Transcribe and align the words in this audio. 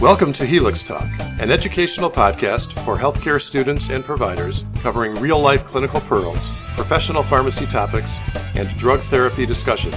Welcome 0.00 0.32
to 0.34 0.44
Helix 0.44 0.82
Talk, 0.82 1.06
an 1.38 1.52
educational 1.52 2.10
podcast 2.10 2.72
for 2.84 2.98
healthcare 2.98 3.40
students 3.40 3.90
and 3.90 4.04
providers 4.04 4.64
covering 4.80 5.14
real 5.14 5.38
life 5.38 5.64
clinical 5.64 6.00
pearls, 6.00 6.50
professional 6.74 7.22
pharmacy 7.22 7.64
topics, 7.66 8.18
and 8.56 8.68
drug 8.76 8.98
therapy 9.02 9.46
discussions. 9.46 9.94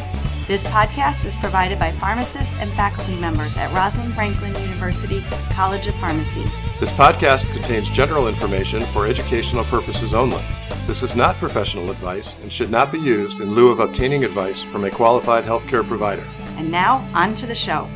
This 0.47 0.63
podcast 0.65 1.25
is 1.25 1.35
provided 1.37 1.79
by 1.79 1.91
pharmacists 1.93 2.55
and 2.59 2.69
faculty 2.73 3.19
members 3.19 3.57
at 3.57 3.73
Rosalind 3.73 4.13
Franklin 4.13 4.53
University 4.61 5.21
College 5.49 5.87
of 5.87 5.95
Pharmacy. 5.95 6.43
This 6.79 6.91
podcast 6.91 7.51
contains 7.51 7.89
general 7.89 8.27
information 8.27 8.83
for 8.83 9.07
educational 9.07 9.63
purposes 9.63 10.13
only. 10.13 10.37
This 10.85 11.01
is 11.01 11.15
not 11.15 11.35
professional 11.37 11.89
advice 11.89 12.37
and 12.43 12.53
should 12.53 12.69
not 12.69 12.91
be 12.91 12.99
used 12.99 13.39
in 13.39 13.55
lieu 13.55 13.71
of 13.71 13.79
obtaining 13.79 14.23
advice 14.23 14.61
from 14.61 14.83
a 14.83 14.91
qualified 14.91 15.43
healthcare 15.43 15.85
provider. 15.85 16.25
And 16.55 16.69
now, 16.69 17.03
on 17.15 17.33
to 17.33 17.47
the 17.47 17.55
show. 17.55 17.89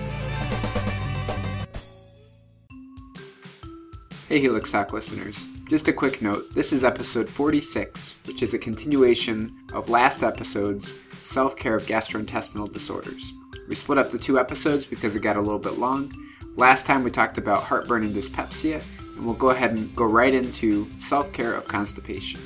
Hey 4.31 4.39
Helix 4.39 4.71
Talk 4.71 4.93
listeners. 4.93 5.49
Just 5.67 5.89
a 5.89 5.91
quick 5.91 6.21
note 6.21 6.55
this 6.55 6.71
is 6.71 6.85
episode 6.85 7.27
46, 7.27 8.15
which 8.25 8.41
is 8.41 8.53
a 8.53 8.57
continuation 8.57 9.53
of 9.73 9.89
last 9.89 10.23
episode's 10.23 10.97
self 11.15 11.57
care 11.57 11.75
of 11.75 11.83
gastrointestinal 11.83 12.71
disorders. 12.71 13.33
We 13.67 13.75
split 13.75 13.97
up 13.97 14.09
the 14.09 14.17
two 14.17 14.39
episodes 14.39 14.85
because 14.85 15.17
it 15.17 15.21
got 15.21 15.35
a 15.35 15.41
little 15.41 15.59
bit 15.59 15.79
long. 15.79 16.13
Last 16.55 16.85
time 16.85 17.03
we 17.03 17.11
talked 17.11 17.37
about 17.39 17.63
heartburn 17.63 18.05
and 18.05 18.13
dyspepsia, 18.13 18.79
and 19.17 19.25
we'll 19.25 19.35
go 19.35 19.49
ahead 19.49 19.71
and 19.71 19.93
go 19.97 20.05
right 20.05 20.33
into 20.33 20.89
self 20.97 21.33
care 21.33 21.53
of 21.53 21.67
constipation. 21.67 22.39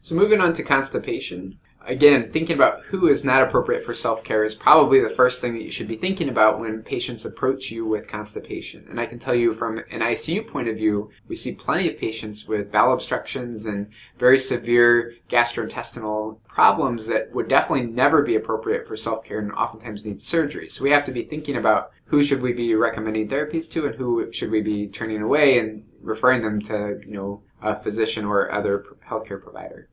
So, 0.00 0.14
moving 0.14 0.40
on 0.40 0.54
to 0.54 0.62
constipation, 0.62 1.58
again, 1.86 2.30
thinking 2.30 2.54
about 2.54 2.84
who 2.84 3.08
is 3.08 3.24
not 3.24 3.42
appropriate 3.42 3.84
for 3.84 3.94
self 3.94 4.22
care 4.22 4.44
is 4.44 4.54
probably 4.54 5.00
the 5.00 5.08
first 5.08 5.40
thing 5.40 5.54
that 5.54 5.62
you 5.62 5.70
should 5.70 5.88
be 5.88 5.96
thinking 5.96 6.28
about 6.28 6.60
when 6.60 6.82
patients 6.82 7.24
approach 7.24 7.70
you 7.70 7.86
with 7.86 8.08
constipation. 8.08 8.86
And 8.88 9.00
I 9.00 9.06
can 9.06 9.18
tell 9.18 9.34
you 9.34 9.52
from 9.52 9.78
an 9.78 10.00
ICU 10.00 10.48
point 10.48 10.68
of 10.68 10.76
view, 10.76 11.10
we 11.28 11.36
see 11.36 11.54
plenty 11.54 11.88
of 11.88 11.98
patients 11.98 12.46
with 12.46 12.72
bowel 12.72 12.92
obstructions 12.94 13.66
and 13.66 13.88
very 14.18 14.38
severe 14.38 15.14
gastrointestinal 15.28 16.38
problems 16.46 17.06
that 17.06 17.32
would 17.32 17.48
definitely 17.48 17.86
never 17.86 18.22
be 18.22 18.36
appropriate 18.36 18.86
for 18.86 18.96
self 18.96 19.24
care 19.24 19.38
and 19.38 19.52
oftentimes 19.52 20.04
need 20.04 20.22
surgery. 20.22 20.68
So 20.68 20.82
we 20.82 20.90
have 20.90 21.06
to 21.06 21.12
be 21.12 21.24
thinking 21.24 21.56
about 21.56 21.90
who 22.06 22.22
should 22.22 22.42
we 22.42 22.52
be 22.52 22.74
recommending 22.74 23.28
therapies 23.28 23.70
to 23.70 23.86
and 23.86 23.94
who 23.94 24.32
should 24.32 24.50
we 24.50 24.60
be 24.60 24.88
turning 24.88 25.22
away 25.22 25.58
and 25.58 25.84
referring 26.00 26.42
them 26.42 26.60
to, 26.62 27.00
you 27.06 27.12
know, 27.12 27.42
a 27.62 27.76
physician 27.76 28.24
or 28.24 28.50
other 28.50 28.84
healthcare 29.06 29.40
provider 29.40 29.89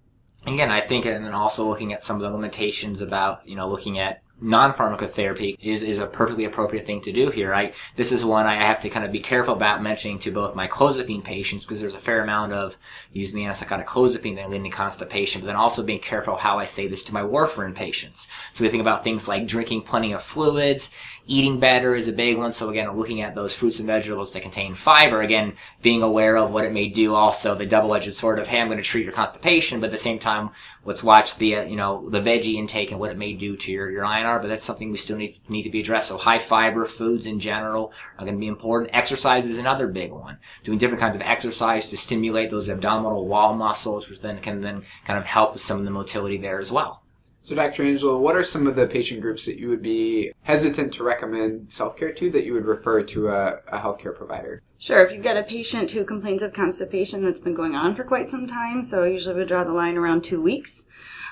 again, 0.48 0.72
I 0.72 0.82
think, 0.82 1.06
and 1.06 1.26
then 1.26 1.34
also 1.34 1.68
looking 1.68 1.94
at 1.94 2.02
some 2.02 2.18
of 2.18 2.22
the 2.22 2.30
limitations 2.30 3.02
about, 3.02 3.48
you 3.48 3.56
know, 3.56 3.70
looking 3.70 4.00
at 4.00 4.22
non-pharmacotherapy 4.40 5.58
is, 5.62 5.82
is 5.82 5.98
a 5.98 6.06
perfectly 6.06 6.46
appropriate 6.46 6.86
thing 6.86 7.02
to 7.02 7.12
do 7.12 7.32
here. 7.32 7.54
I, 7.54 7.74
this 7.96 8.12
is 8.12 8.24
one 8.24 8.46
I 8.46 8.64
have 8.64 8.80
to 8.82 8.90
kind 8.90 9.06
of 9.06 9.12
be 9.12 9.20
careful 9.20 9.56
about 9.56 9.82
mentioning 9.82 10.20
to 10.20 10.32
both 10.32 10.56
my 10.56 10.68
clozapine 10.68 11.24
patients 11.24 11.66
because 11.66 11.80
there's 11.80 11.94
a 11.94 12.00
fair 12.00 12.22
amount 12.22 12.54
of 12.54 12.78
using 13.12 13.40
the 13.40 13.50
antipsychotic 13.50 13.86
clozapine 13.86 14.36
that 14.38 14.50
leading 14.50 14.70
to 14.70 14.78
constipation, 14.78 15.42
but 15.42 15.48
then 15.48 15.56
also 15.56 15.84
being 15.84 16.00
careful 16.00 16.38
how 16.38 16.60
I 16.60 16.66
say 16.66 16.88
this 16.88 17.04
to 17.06 17.14
my 17.14 17.22
warfarin 17.22 17.74
patients. 17.74 18.28
So 18.54 18.64
we 18.64 18.70
think 18.70 18.82
about 18.82 19.04
things 19.04 19.28
like 19.28 19.48
drinking 19.48 19.84
plenty 19.84 20.14
of 20.14 20.22
fluids, 20.22 20.92
eating 21.26 21.60
better 21.60 21.96
is 21.96 22.08
a 22.08 22.14
big 22.14 22.38
one. 22.38 22.52
So 22.52 22.70
again, 22.70 22.96
looking 22.96 23.22
at 23.22 23.36
those 23.36 23.54
fruits 23.54 23.80
and 23.80 23.88
vegetables 23.88 24.34
that 24.34 24.42
contain 24.42 24.76
fiber, 24.76 25.22
again, 25.22 25.54
being 25.82 26.04
aware 26.04 26.38
of 26.38 26.52
what 26.52 26.64
it 26.64 26.72
may 26.72 26.90
do 26.90 27.16
also 27.16 27.56
the 27.56 27.66
double-edged 27.66 28.14
sword 28.14 28.40
of, 28.40 28.48
hey, 28.48 28.60
I'm 28.60 28.68
going 28.68 28.78
to 28.78 28.84
treat 28.84 29.04
your 29.04 29.14
constipation, 29.14 29.80
but 29.80 29.88
at 29.88 29.92
the 29.92 29.98
same 29.98 30.20
time, 30.20 30.52
let's 30.88 31.04
watch 31.04 31.36
the, 31.36 31.54
uh, 31.54 31.64
you 31.64 31.76
know, 31.76 32.10
the 32.10 32.22
veggie 32.22 32.56
intake 32.56 32.92
and 32.92 33.00
what 33.00 33.12
it 33.12 33.18
may 33.18 33.34
do 33.34 33.58
to 33.58 33.72
your, 33.74 33.92
your 33.92 34.06
INR, 34.06 34.42
but 34.42 34.48
that's 34.48 34.64
something 34.64 34.90
we 34.90 34.98
still 34.98 35.18
need, 35.18 35.38
need 35.50 35.64
to 35.64 35.70
be 35.70 35.82
addressed. 35.82 36.08
So 36.08 36.18
high 36.18 36.40
fiber 36.40 36.86
foods 36.86 37.26
in 37.26 37.42
general 37.42 37.92
are 38.18 38.24
going 38.24 38.38
to 38.38 38.40
be 38.40 38.48
important. 38.48 38.92
Exercise 38.94 39.46
is 39.48 39.58
another 39.58 39.88
big 39.88 40.14
one. 40.14 40.38
Doing 40.64 40.78
different 40.78 41.02
kinds 41.02 41.18
of 41.18 41.22
exercise 41.22 41.90
to 41.90 41.98
stimulate 41.98 42.50
those 42.52 42.70
abdominal 42.70 43.28
wall 43.28 43.54
muscles, 43.54 44.10
which 44.10 44.22
then 44.22 44.40
can 44.40 44.62
then 44.62 44.84
kind 45.04 45.20
of 45.20 45.26
help 45.26 45.52
with 45.54 45.62
some 45.62 45.78
of 45.78 45.84
the 45.84 45.92
motility 45.92 46.38
there 46.38 46.58
as 46.58 46.72
well. 46.72 47.04
So, 47.48 47.56
Dr. 47.56 47.84
Angelo, 47.84 48.18
what 48.18 48.36
are 48.36 48.44
some 48.44 48.68
of 48.68 48.76
the 48.76 48.88
patient 48.88 49.22
groups 49.22 49.46
that 49.46 49.58
you 49.58 49.70
would 49.70 49.82
be 49.82 50.34
hesitant 50.42 50.94
to 50.96 51.04
recommend 51.06 51.72
self 51.72 51.96
care 51.96 52.12
to 52.12 52.30
that 52.32 52.44
you 52.44 52.52
would 52.52 52.66
refer 52.66 53.04
to 53.04 53.30
a, 53.30 53.62
a 53.70 53.80
healthcare 53.80 54.14
provider? 54.14 54.60
Sure. 54.78 55.02
If 55.02 55.14
you've 55.14 55.24
got 55.24 55.38
a 55.38 55.44
patient 55.44 55.92
who 55.92 56.04
complains 56.04 56.42
of 56.44 56.52
constipation 56.52 57.24
that's 57.24 57.40
been 57.40 57.54
going 57.54 57.74
on 57.74 57.96
for 57.96 58.04
quite 58.04 58.30
some 58.30 58.48
time, 58.48 58.84
so 58.84 59.06
I 59.06 59.08
usually 59.08 59.36
would 59.36 59.48
draw 59.48 59.64
the 59.64 59.72
line 59.72 59.96
around 59.96 60.26
two 60.26 60.42
weeks, 60.42 60.88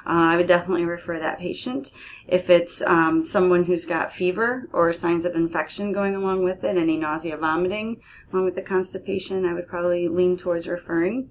uh, 0.07 0.31
I 0.31 0.37
would 0.37 0.47
definitely 0.47 0.85
refer 0.85 1.19
that 1.19 1.37
patient. 1.37 1.91
If 2.29 2.49
it's 2.49 2.81
um, 2.83 3.25
someone 3.25 3.65
who's 3.65 3.85
got 3.85 4.13
fever 4.13 4.69
or 4.71 4.93
signs 4.93 5.25
of 5.25 5.35
infection 5.35 5.91
going 5.91 6.15
along 6.15 6.45
with 6.45 6.63
it, 6.63 6.77
any 6.77 6.95
nausea, 6.95 7.35
vomiting 7.35 7.99
along 8.31 8.45
with 8.45 8.55
the 8.55 8.61
constipation, 8.61 9.45
I 9.45 9.53
would 9.53 9.67
probably 9.67 10.07
lean 10.07 10.37
towards 10.37 10.65
referring. 10.65 11.29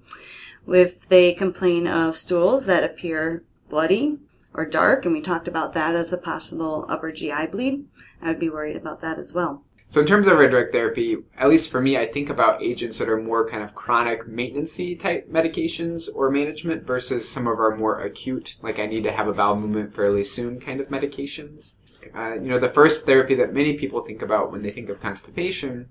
If 0.67 1.09
they 1.09 1.33
complain 1.33 1.87
of 1.87 2.15
stools 2.15 2.67
that 2.67 2.83
appear 2.83 3.43
bloody, 3.67 4.19
or 4.57 4.65
dark, 4.65 5.05
and 5.05 5.13
we 5.13 5.21
talked 5.21 5.47
about 5.47 5.73
that 5.73 5.95
as 5.95 6.11
a 6.13 6.17
possible 6.17 6.85
upper 6.89 7.11
GI 7.11 7.47
bleed. 7.51 7.85
I 8.21 8.29
would 8.29 8.39
be 8.39 8.49
worried 8.49 8.75
about 8.75 9.01
that 9.01 9.19
as 9.19 9.33
well. 9.33 9.63
So 9.89 10.01
in 10.01 10.07
terms 10.07 10.27
of 10.27 10.37
red 10.37 10.49
drug 10.49 10.71
therapy, 10.71 11.17
at 11.37 11.47
least 11.47 11.69
for 11.69 11.79
me, 11.79 11.97
I 11.97 12.05
think 12.05 12.29
about 12.29 12.61
agents 12.61 12.97
that 12.97 13.07
are 13.07 13.21
more 13.21 13.47
kind 13.47 13.63
of 13.63 13.75
chronic 13.75 14.27
maintenancey 14.27 14.99
type 14.99 15.29
medications 15.29 16.09
or 16.13 16.31
management 16.31 16.85
versus 16.85 17.29
some 17.29 17.47
of 17.47 17.59
our 17.59 17.75
more 17.75 17.99
acute, 17.99 18.55
like 18.61 18.79
I 18.79 18.87
need 18.87 19.03
to 19.03 19.11
have 19.11 19.27
a 19.27 19.33
bowel 19.33 19.55
movement 19.55 19.93
fairly 19.93 20.25
soon 20.25 20.59
kind 20.59 20.81
of 20.81 20.89
medications. 20.89 21.75
Uh, 22.13 22.33
you 22.33 22.49
know, 22.49 22.59
the 22.59 22.69
first 22.69 23.05
therapy 23.05 23.35
that 23.35 23.53
many 23.53 23.77
people 23.77 24.01
think 24.01 24.21
about 24.21 24.51
when 24.51 24.61
they 24.61 24.71
think 24.71 24.89
of 24.89 24.99
constipation 24.99 25.89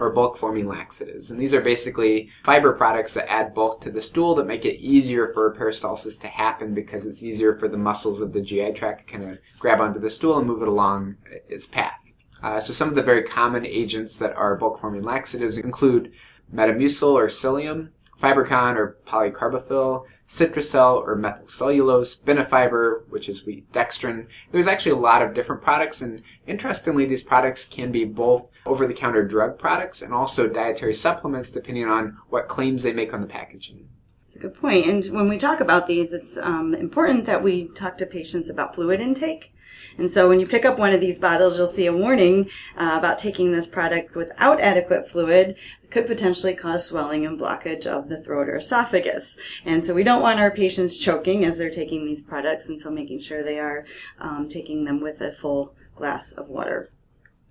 or 0.00 0.10
bulk 0.10 0.36
forming 0.36 0.66
laxatives. 0.66 1.30
And 1.30 1.40
these 1.40 1.52
are 1.52 1.60
basically 1.60 2.30
fiber 2.44 2.72
products 2.72 3.14
that 3.14 3.30
add 3.30 3.54
bulk 3.54 3.80
to 3.82 3.90
the 3.90 4.02
stool 4.02 4.34
that 4.36 4.46
make 4.46 4.64
it 4.64 4.80
easier 4.80 5.32
for 5.32 5.54
peristalsis 5.54 6.20
to 6.20 6.28
happen 6.28 6.74
because 6.74 7.06
it's 7.06 7.22
easier 7.22 7.58
for 7.58 7.68
the 7.68 7.76
muscles 7.76 8.20
of 8.20 8.32
the 8.32 8.40
GI 8.40 8.72
tract 8.72 9.06
to 9.06 9.12
kind 9.12 9.30
of 9.30 9.38
grab 9.58 9.80
onto 9.80 10.00
the 10.00 10.10
stool 10.10 10.38
and 10.38 10.46
move 10.46 10.62
it 10.62 10.68
along 10.68 11.16
its 11.48 11.66
path. 11.66 12.04
Uh, 12.42 12.60
so 12.60 12.72
some 12.72 12.88
of 12.88 12.94
the 12.94 13.02
very 13.02 13.22
common 13.22 13.66
agents 13.66 14.16
that 14.18 14.32
are 14.34 14.56
bulk 14.56 14.78
forming 14.80 15.02
laxatives 15.02 15.58
include 15.58 16.12
Metamucil 16.54 17.12
or 17.12 17.26
psyllium, 17.26 17.90
Fibercon 18.22 18.76
or 18.76 18.98
polycarbophil, 19.06 20.04
Citrucel 20.26 20.96
or 20.96 21.16
methylcellulose, 21.16 22.20
Benefiber, 22.20 23.08
which 23.08 23.28
is 23.28 23.46
wheat 23.46 23.70
dextrin. 23.72 24.26
There's 24.52 24.66
actually 24.66 24.92
a 24.92 24.96
lot 24.96 25.22
of 25.22 25.32
different 25.32 25.62
products, 25.62 26.02
and 26.02 26.22
interestingly, 26.46 27.06
these 27.06 27.22
products 27.22 27.64
can 27.64 27.90
be 27.90 28.04
both 28.04 28.50
over-the-counter 28.66 29.24
drug 29.26 29.58
products 29.58 30.02
and 30.02 30.12
also 30.12 30.48
dietary 30.48 30.94
supplements, 30.94 31.50
depending 31.50 31.86
on 31.86 32.18
what 32.28 32.48
claims 32.48 32.82
they 32.82 32.92
make 32.92 33.14
on 33.14 33.22
the 33.22 33.26
packaging. 33.26 33.88
A 34.38 34.40
good 34.40 34.54
point. 34.54 34.86
And 34.86 35.04
when 35.06 35.28
we 35.28 35.36
talk 35.36 35.58
about 35.58 35.88
these, 35.88 36.12
it's 36.12 36.38
um, 36.38 36.72
important 36.72 37.26
that 37.26 37.42
we 37.42 37.66
talk 37.66 37.98
to 37.98 38.06
patients 38.06 38.48
about 38.48 38.72
fluid 38.72 39.00
intake. 39.00 39.52
And 39.96 40.08
so 40.08 40.28
when 40.28 40.38
you 40.38 40.46
pick 40.46 40.64
up 40.64 40.78
one 40.78 40.92
of 40.92 41.00
these 41.00 41.18
bottles, 41.18 41.58
you'll 41.58 41.66
see 41.66 41.86
a 41.86 41.92
warning 41.92 42.48
uh, 42.76 42.94
about 42.96 43.18
taking 43.18 43.50
this 43.50 43.66
product 43.66 44.14
without 44.14 44.60
adequate 44.60 45.08
fluid 45.08 45.56
could 45.90 46.06
potentially 46.06 46.54
cause 46.54 46.86
swelling 46.86 47.26
and 47.26 47.40
blockage 47.40 47.84
of 47.84 48.08
the 48.08 48.22
throat 48.22 48.48
or 48.48 48.56
esophagus. 48.56 49.36
And 49.64 49.84
so 49.84 49.92
we 49.92 50.04
don't 50.04 50.22
want 50.22 50.38
our 50.38 50.52
patients 50.52 50.98
choking 50.98 51.44
as 51.44 51.58
they're 51.58 51.68
taking 51.68 52.06
these 52.06 52.22
products, 52.22 52.68
and 52.68 52.80
so 52.80 52.90
making 52.90 53.20
sure 53.20 53.42
they 53.42 53.58
are 53.58 53.86
um, 54.20 54.48
taking 54.48 54.84
them 54.84 55.00
with 55.00 55.20
a 55.20 55.32
full 55.32 55.74
glass 55.96 56.30
of 56.32 56.48
water. 56.48 56.92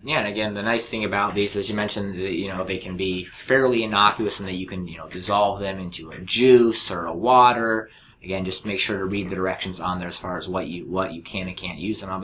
Yeah, 0.07 0.19
and 0.19 0.28
again, 0.29 0.53
the 0.53 0.63
nice 0.63 0.90
thing 0.90 1.03
about 1.03 1.35
these, 1.35 1.57
as 1.57 1.69
you 1.69 1.75
mentioned, 1.75 2.16
you 2.16 2.47
know, 2.47 2.63
they 2.63 2.78
can 2.78 2.95
be 2.95 3.25
fairly 3.25 3.84
innocuous 3.84 4.40
and 4.40 4.47
that 4.47 4.56
you 4.56 4.66
can, 4.66 4.88
you 4.88 4.97
know, 4.97 5.09
dissolve 5.09 5.59
them 5.59 5.79
into 5.79 6.12
a 6.12 6.19
juice 6.19 6.90
or 6.90 7.07
a 7.07 7.13
water. 7.13 7.90
Again, 8.23 8.46
just 8.46 8.66
make 8.66 8.79
sure 8.79 8.97
to 9.00 9.03
read 9.03 9.29
the 9.29 9.35
directions 9.35 9.81
on 9.81 10.00
there 10.00 10.07
as 10.07 10.17
far 10.17 10.38
as 10.38 10.47
what 10.47 10.67
you 10.67 10.85
what 10.85 11.12
you 11.12 11.22
can 11.22 11.50
and 11.50 11.57
can't 11.57 11.78
use 11.78 12.00
them 12.00 12.09
on. 12.09 12.23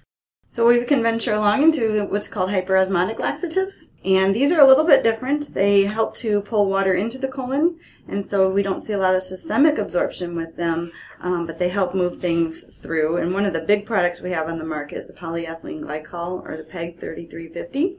So 0.54 0.68
we 0.68 0.84
can 0.86 1.02
venture 1.02 1.34
along 1.34 1.64
into 1.64 2.06
what's 2.06 2.28
called 2.28 2.52
hyperosmotic 2.52 3.18
laxatives. 3.18 3.90
And 4.06 4.36
these 4.36 4.52
are 4.52 4.62
a 4.62 4.68
little 4.68 4.84
bit 4.84 5.02
different. 5.02 5.56
They 5.56 5.86
help 5.86 6.16
to 6.18 6.42
pull 6.42 6.70
water 6.70 6.94
into 6.94 7.18
the 7.18 7.28
colon. 7.28 7.80
And 8.08 8.24
so 8.24 8.52
we 8.52 8.62
don't 8.62 8.80
see 8.80 8.94
a 8.94 9.00
lot 9.00 9.16
of 9.16 9.24
systemic 9.24 9.80
absorption 9.80 10.36
with 10.36 10.56
them, 10.56 10.92
um, 11.22 11.48
but 11.48 11.58
they 11.58 11.70
help 11.70 11.96
move 11.96 12.20
things 12.20 12.66
through. 12.66 13.18
And 13.18 13.34
one 13.34 13.46
of 13.46 13.54
the 13.54 13.62
big 13.62 13.88
products 13.88 14.22
we 14.22 14.30
have 14.30 14.48
on 14.48 14.60
the 14.60 14.64
market 14.64 15.00
is 15.00 15.08
the 15.08 15.14
polyethylene 15.14 15.82
glycol 15.82 16.48
or 16.48 16.56
the 16.56 16.64
PEG 16.64 17.00
3350. 17.00 17.98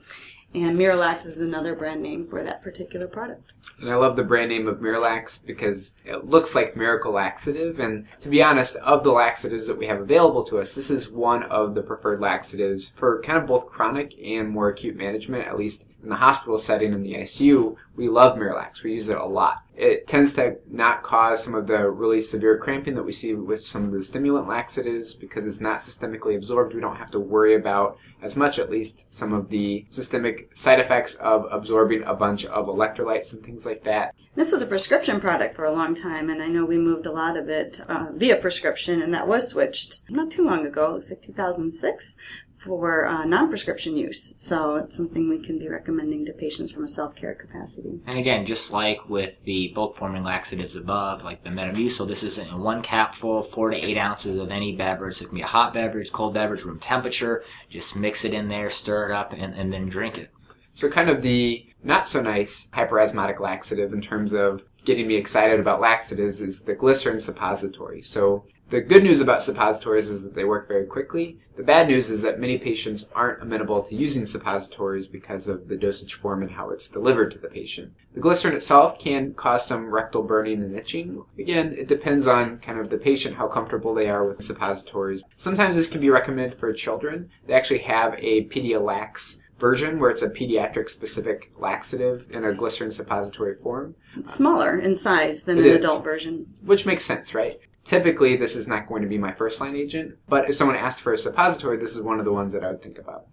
And 0.55 0.79
Miralax 0.79 1.27
is 1.27 1.39
another 1.39 1.75
brand 1.75 2.03
name 2.03 2.25
for 2.25 2.45
that 2.45 2.63
particular 2.63 3.09
product. 3.09 3.54
And 3.81 3.91
I 3.91 3.97
love 3.97 4.17
the 4.17 4.23
brand 4.23 4.51
name 4.51 4.69
of 4.69 4.79
Miralax 4.79 5.45
because 5.45 5.95
it 6.05 6.27
looks 6.27 6.55
like 6.55 6.77
miracle 6.77 7.13
laxative. 7.13 7.81
And 7.81 8.07
to 8.21 8.29
be 8.29 8.43
honest, 8.43 8.77
of 8.77 9.05
the 9.05 9.13
laxatives 9.13 9.67
that 9.67 9.79
we 9.79 9.87
have 9.87 10.01
available 10.01 10.45
to 10.45 10.59
us, 10.59 10.75
this 10.75 10.91
is 10.91 11.11
one 11.11 11.43
of 11.45 11.75
the 11.75 11.83
preferred 11.83 12.21
laxatives 12.21 12.93
for 12.95 13.21
kind 13.23 13.39
of 13.39 13.47
both 13.47 13.69
chronic 13.69 14.15
and 14.23 14.49
more 14.49 14.69
acute 14.69 14.97
management, 14.97 15.47
at 15.47 15.59
least 15.59 15.87
in 16.03 16.11
the 16.11 16.17
hospital 16.17 16.59
setting 16.59 16.93
in 16.93 17.03
the 17.03 17.15
ICU. 17.15 17.77
We 17.97 18.09
love 18.09 18.37
Miralax. 18.37 18.83
We 18.83 18.93
use 18.93 19.09
it 19.09 19.17
a 19.17 19.25
lot. 19.25 19.63
It 19.75 20.07
tends 20.07 20.35
to 20.35 20.59
not 20.71 21.03
cause 21.03 21.43
some 21.43 21.55
of 21.55 21.67
the 21.67 21.89
really 21.89 22.21
severe 22.21 22.59
cramping 22.59 22.95
that 22.95 23.03
we 23.03 23.13
see 23.13 23.35
with 23.35 23.65
some 23.65 23.85
of 23.85 23.93
the 23.93 24.03
stimulant 24.03 24.47
laxatives 24.47 25.15
because 25.15 25.47
it's 25.47 25.61
not 25.61 25.79
systemically 25.79 26.37
absorbed. 26.37 26.75
We 26.75 26.81
don't 26.81 26.97
have 26.97 27.11
to 27.13 27.21
worry 27.21 27.55
about 27.55 27.99
as 28.23 28.37
much, 28.37 28.59
at 28.59 28.71
least, 28.71 29.05
some 29.13 29.33
of 29.33 29.51
the 29.51 29.85
systemic 29.89 30.57
side 30.57 30.81
effects 30.81 31.17
of 31.17 31.47
absorbing 31.51 32.03
a 32.05 32.15
bunch 32.15 32.45
of 32.47 32.67
electrolytes 32.67 33.33
and 33.33 33.45
things 33.45 33.54
like 33.65 33.85
that. 33.85 34.15
This 34.35 34.53
was 34.53 34.63
a 34.63 34.67
prescription 34.67 35.21
product 35.21 35.55
for 35.55 35.65
a 35.65 35.73
long 35.73 35.95
time, 35.95 36.29
and 36.29 36.43
I 36.43 36.49
know 36.49 36.65
we 36.65 36.79
moved 36.79 37.07
a 37.07 37.13
lot 37.13 37.37
of 37.37 37.49
it 37.49 37.81
uh, 37.89 38.07
via 38.13 38.37
prescription, 38.37 39.01
and 39.01 39.15
that 39.15 39.29
was 39.29 39.49
switched 39.49 40.11
not 40.11 40.31
too 40.31 40.45
long 40.45 40.67
ago. 40.67 40.91
It 40.91 40.93
looks 40.95 41.11
like 41.11 41.23
2006 41.23 42.17
for 42.65 43.07
uh, 43.07 43.25
non-prescription 43.25 43.97
use. 43.97 44.35
So 44.39 44.77
it's 44.77 44.97
something 44.97 45.29
we 45.29 45.45
can 45.45 45.59
be 45.59 45.69
recommending 45.69 46.25
to 46.27 46.33
patients 46.33 46.73
from 46.73 46.85
a 46.85 46.89
self-care 46.89 47.35
capacity. 47.35 48.01
And 48.07 48.19
again, 48.19 48.47
just 48.47 48.73
like 48.73 49.09
with 49.09 49.43
the 49.45 49.69
bulk 49.69 49.97
forming 49.97 50.25
laxatives 50.25 50.77
above, 50.77 51.23
like 51.23 51.43
the 51.43 51.51
Metamucil, 51.51 52.09
this 52.09 52.23
is 52.23 52.39
in 52.39 52.61
one 52.61 52.83
capful, 52.83 53.43
four 53.43 53.71
to 53.71 53.77
eight 53.77 53.99
ounces 53.99 54.37
of 54.37 54.51
any 54.51 54.75
beverage. 54.75 55.21
It 55.21 55.27
can 55.27 55.37
be 55.37 55.43
a 55.43 55.47
hot 55.47 55.75
beverage, 55.75 56.11
cold 56.13 56.35
beverage, 56.35 56.65
room 56.65 56.79
temperature. 56.79 57.45
Just 57.69 57.97
mix 57.97 58.25
it 58.25 58.33
in 58.33 58.49
there, 58.49 58.71
stir 58.71 59.11
it 59.11 59.13
up, 59.13 59.33
and, 59.33 59.55
and 59.55 59.73
then 59.73 59.89
drink 59.89 60.19
it. 60.19 60.31
So 60.75 60.89
kind 60.89 61.09
of 61.09 61.23
the 61.23 61.67
not 61.85 62.09
so 62.09 62.21
nice 62.21 62.69
hyperosmotic 62.73 63.39
laxative 63.39 63.93
in 63.93 64.01
terms 64.01 64.33
of 64.33 64.65
getting 64.85 65.07
me 65.07 65.17
excited 65.17 65.61
about 65.61 65.81
laxatives 65.81 66.41
is 66.41 66.63
the 66.63 66.75
glycerin 66.75 67.21
suppository. 67.21 68.03
So 68.03 68.45
the 68.71 68.81
good 68.81 69.03
news 69.03 69.21
about 69.21 69.43
suppositories 69.43 70.09
is 70.09 70.25
that 70.25 70.35
they 70.35 70.45
work 70.45 70.67
very 70.67 70.87
quickly. 70.87 71.39
The 71.57 71.63
bad 71.63 71.87
news 71.87 72.11
is 72.11 72.23
that 72.23 72.41
many 72.41 72.59
patients 72.59 73.05
aren't 73.15 73.43
amenable 73.43 73.83
to 73.83 73.95
using 73.95 74.27
suppositories 74.27 75.07
because 75.07 75.47
of 75.49 75.69
the 75.69 75.77
dosage 75.77 76.15
form 76.15 76.43
and 76.43 76.51
how 76.51 76.71
it's 76.71 76.89
delivered 76.89 77.31
to 77.33 77.39
the 77.39 77.49
patient. 77.49 77.93
The 78.15 78.21
glycerin 78.21 78.57
itself 78.57 78.99
can 78.99 79.35
cause 79.35 79.67
some 79.67 79.91
rectal 79.91 80.23
burning 80.23 80.63
and 80.63 80.75
itching. 80.75 81.23
Again, 81.39 81.75
it 81.79 81.89
depends 81.89 82.27
on 82.27 82.59
kind 82.59 82.81
of 82.81 82.89
the 82.89 82.97
patient, 82.99 83.37
how 83.37 83.49
comfortable 83.49 83.95
they 83.95 84.09
are 84.09 84.25
with 84.25 84.43
suppositories. 84.43 85.23
Sometimes 85.37 85.77
this 85.77 85.91
can 85.91 86.01
be 86.01 86.11
recommended 86.11 86.59
for 86.59 86.73
children. 86.73 87.31
They 87.47 87.55
actually 87.55 87.81
have 87.81 88.15
a 88.19 88.47
Pedialax 88.47 89.41
version 89.65 89.99
where 89.99 90.11
it's 90.11 90.21
a 90.21 90.29
pediatric 90.29 90.91
specific 90.91 91.51
laxative 91.59 92.27
in 92.31 92.45
a 92.45 92.53
glycerin 92.53 92.91
suppository 92.93 93.57
form. 93.63 93.95
It's 94.15 94.35
smaller 94.35 94.79
in 94.79 94.95
size 94.95 95.45
than 95.45 95.57
It 95.57 95.65
an 95.65 95.71
is. 95.71 95.77
adult 95.77 96.05
version. 96.05 96.53
Which 96.61 96.85
makes 96.85 97.03
sense, 97.03 97.33
right? 97.33 97.59
Typically, 97.83 98.37
this 98.37 98.57
is 98.57 98.69
not 98.69 98.87
going 98.87 99.01
to 99.01 99.09
be 99.09 99.17
my 99.17 99.33
first 99.33 99.63
line 99.63 99.75
agent, 99.75 100.17
but 100.29 100.47
if 100.51 100.55
someone 100.55 100.77
asked 100.77 101.01
for 101.01 101.15
a 101.15 101.19
suppository, 101.19 101.79
this 101.79 101.95
is 101.97 102.03
one 102.03 102.19
of 102.19 102.27
the 102.27 102.33
ones 102.41 102.53
that 102.53 102.63
I 102.63 102.69
would 102.73 102.83
think 102.83 102.99
about. 102.99 103.25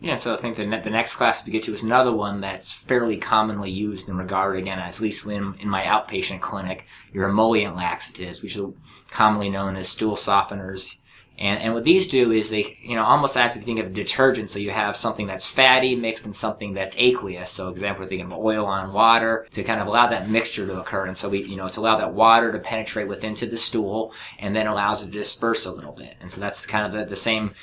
Yeah, 0.00 0.14
so 0.16 0.34
I 0.36 0.40
think 0.40 0.56
the, 0.56 0.66
ne- 0.66 0.80
the 0.82 0.90
next 0.90 1.16
class 1.16 1.44
we 1.44 1.50
get 1.50 1.64
to 1.64 1.72
is 1.72 1.82
another 1.82 2.12
one 2.14 2.40
that's 2.40 2.70
fairly 2.72 3.16
commonly 3.16 3.70
used 3.72 4.08
in 4.08 4.16
regard, 4.16 4.56
again, 4.58 4.78
at 4.78 5.00
least 5.00 5.26
when 5.26 5.54
in 5.58 5.68
my 5.68 5.82
outpatient 5.82 6.42
clinic, 6.42 6.86
your 7.12 7.28
emollient 7.28 7.74
laxatives, 7.74 8.40
which 8.40 8.56
are 8.56 8.70
commonly 9.10 9.48
known 9.48 9.74
as 9.74 9.88
stool 9.88 10.14
softeners. 10.14 10.94
And, 11.38 11.60
and 11.60 11.74
what 11.74 11.84
these 11.84 12.08
do 12.08 12.32
is 12.32 12.48
they, 12.48 12.78
you 12.80 12.94
know, 12.94 13.04
almost 13.04 13.36
if 13.36 13.56
you 13.56 13.62
think 13.62 13.78
of 13.78 13.92
detergent. 13.92 14.48
So 14.48 14.58
you 14.58 14.70
have 14.70 14.96
something 14.96 15.26
that's 15.26 15.46
fatty 15.46 15.94
mixed 15.94 16.24
in 16.24 16.32
something 16.32 16.72
that's 16.72 16.96
aqueous. 16.98 17.50
So 17.50 17.68
example, 17.68 18.04
we're 18.04 18.08
thinking 18.08 18.32
of 18.32 18.38
oil 18.38 18.64
on 18.64 18.92
water 18.92 19.46
to 19.50 19.62
kind 19.62 19.80
of 19.80 19.86
allow 19.86 20.06
that 20.06 20.30
mixture 20.30 20.66
to 20.66 20.80
occur. 20.80 21.06
And 21.06 21.16
so 21.16 21.28
we, 21.28 21.44
you 21.44 21.56
know, 21.56 21.68
to 21.68 21.80
allow 21.80 21.98
that 21.98 22.14
water 22.14 22.52
to 22.52 22.58
penetrate 22.58 23.08
within 23.08 23.34
to 23.34 23.46
the 23.46 23.58
stool 23.58 24.14
and 24.38 24.56
then 24.56 24.66
allows 24.66 25.02
it 25.02 25.06
to 25.06 25.12
disperse 25.12 25.66
a 25.66 25.72
little 25.72 25.92
bit. 25.92 26.14
And 26.20 26.32
so 26.32 26.40
that's 26.40 26.64
kind 26.64 26.86
of 26.86 26.92
the, 26.92 27.04
the 27.04 27.16
same, 27.16 27.54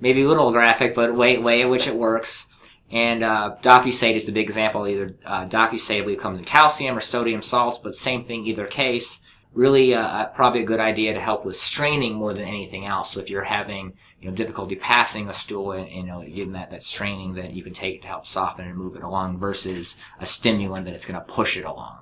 maybe 0.00 0.22
a 0.22 0.28
little 0.28 0.52
graphic, 0.52 0.94
but 0.94 1.14
way, 1.16 1.36
way 1.38 1.62
in 1.62 1.68
which 1.68 1.88
it 1.88 1.96
works. 1.96 2.46
And 2.92 3.24
uh, 3.24 3.56
DocuSate 3.62 4.14
is 4.14 4.26
the 4.26 4.32
big 4.32 4.46
example. 4.46 4.86
Either 4.86 5.16
uh, 5.24 5.46
DocuSate, 5.46 6.16
comes 6.18 6.38
in 6.38 6.44
calcium 6.44 6.96
or 6.96 7.00
sodium 7.00 7.42
salts, 7.42 7.78
but 7.78 7.96
same 7.96 8.22
thing 8.22 8.46
either 8.46 8.66
case. 8.66 9.20
Really, 9.56 9.94
uh, 9.94 10.26
probably 10.26 10.60
a 10.60 10.66
good 10.66 10.80
idea 10.80 11.14
to 11.14 11.20
help 11.20 11.46
with 11.46 11.56
straining 11.56 12.14
more 12.14 12.34
than 12.34 12.44
anything 12.44 12.84
else. 12.84 13.12
So 13.12 13.20
if 13.20 13.30
you're 13.30 13.44
having 13.44 13.94
you 14.20 14.28
know 14.28 14.36
difficulty 14.36 14.76
passing 14.76 15.30
a 15.30 15.32
stool 15.32 15.72
and 15.72 15.90
you 15.90 16.02
know 16.02 16.20
getting 16.22 16.52
that 16.52 16.70
that 16.72 16.82
straining, 16.82 17.32
that 17.34 17.54
you 17.54 17.62
can 17.62 17.72
take 17.72 18.02
to 18.02 18.08
help 18.08 18.26
soften 18.26 18.66
and 18.66 18.76
move 18.76 18.96
it 18.96 19.02
along 19.02 19.38
versus 19.38 19.96
a 20.20 20.26
stimulant 20.26 20.84
that 20.84 20.92
it's 20.92 21.06
going 21.06 21.18
to 21.18 21.26
push 21.26 21.56
it 21.56 21.64
along. 21.64 21.96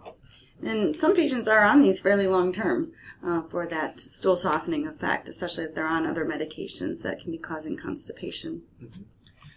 And 0.64 0.96
some 0.96 1.14
patients 1.14 1.46
are 1.46 1.62
on 1.62 1.80
these 1.80 2.00
fairly 2.00 2.26
long 2.26 2.52
term 2.52 2.90
uh, 3.24 3.42
for 3.42 3.68
that 3.68 4.00
stool 4.00 4.34
softening 4.34 4.88
effect, 4.88 5.28
especially 5.28 5.62
if 5.62 5.76
they're 5.76 5.86
on 5.86 6.06
other 6.06 6.24
medications 6.24 7.02
that 7.02 7.20
can 7.20 7.30
be 7.30 7.38
causing 7.38 7.76
constipation. 7.76 8.62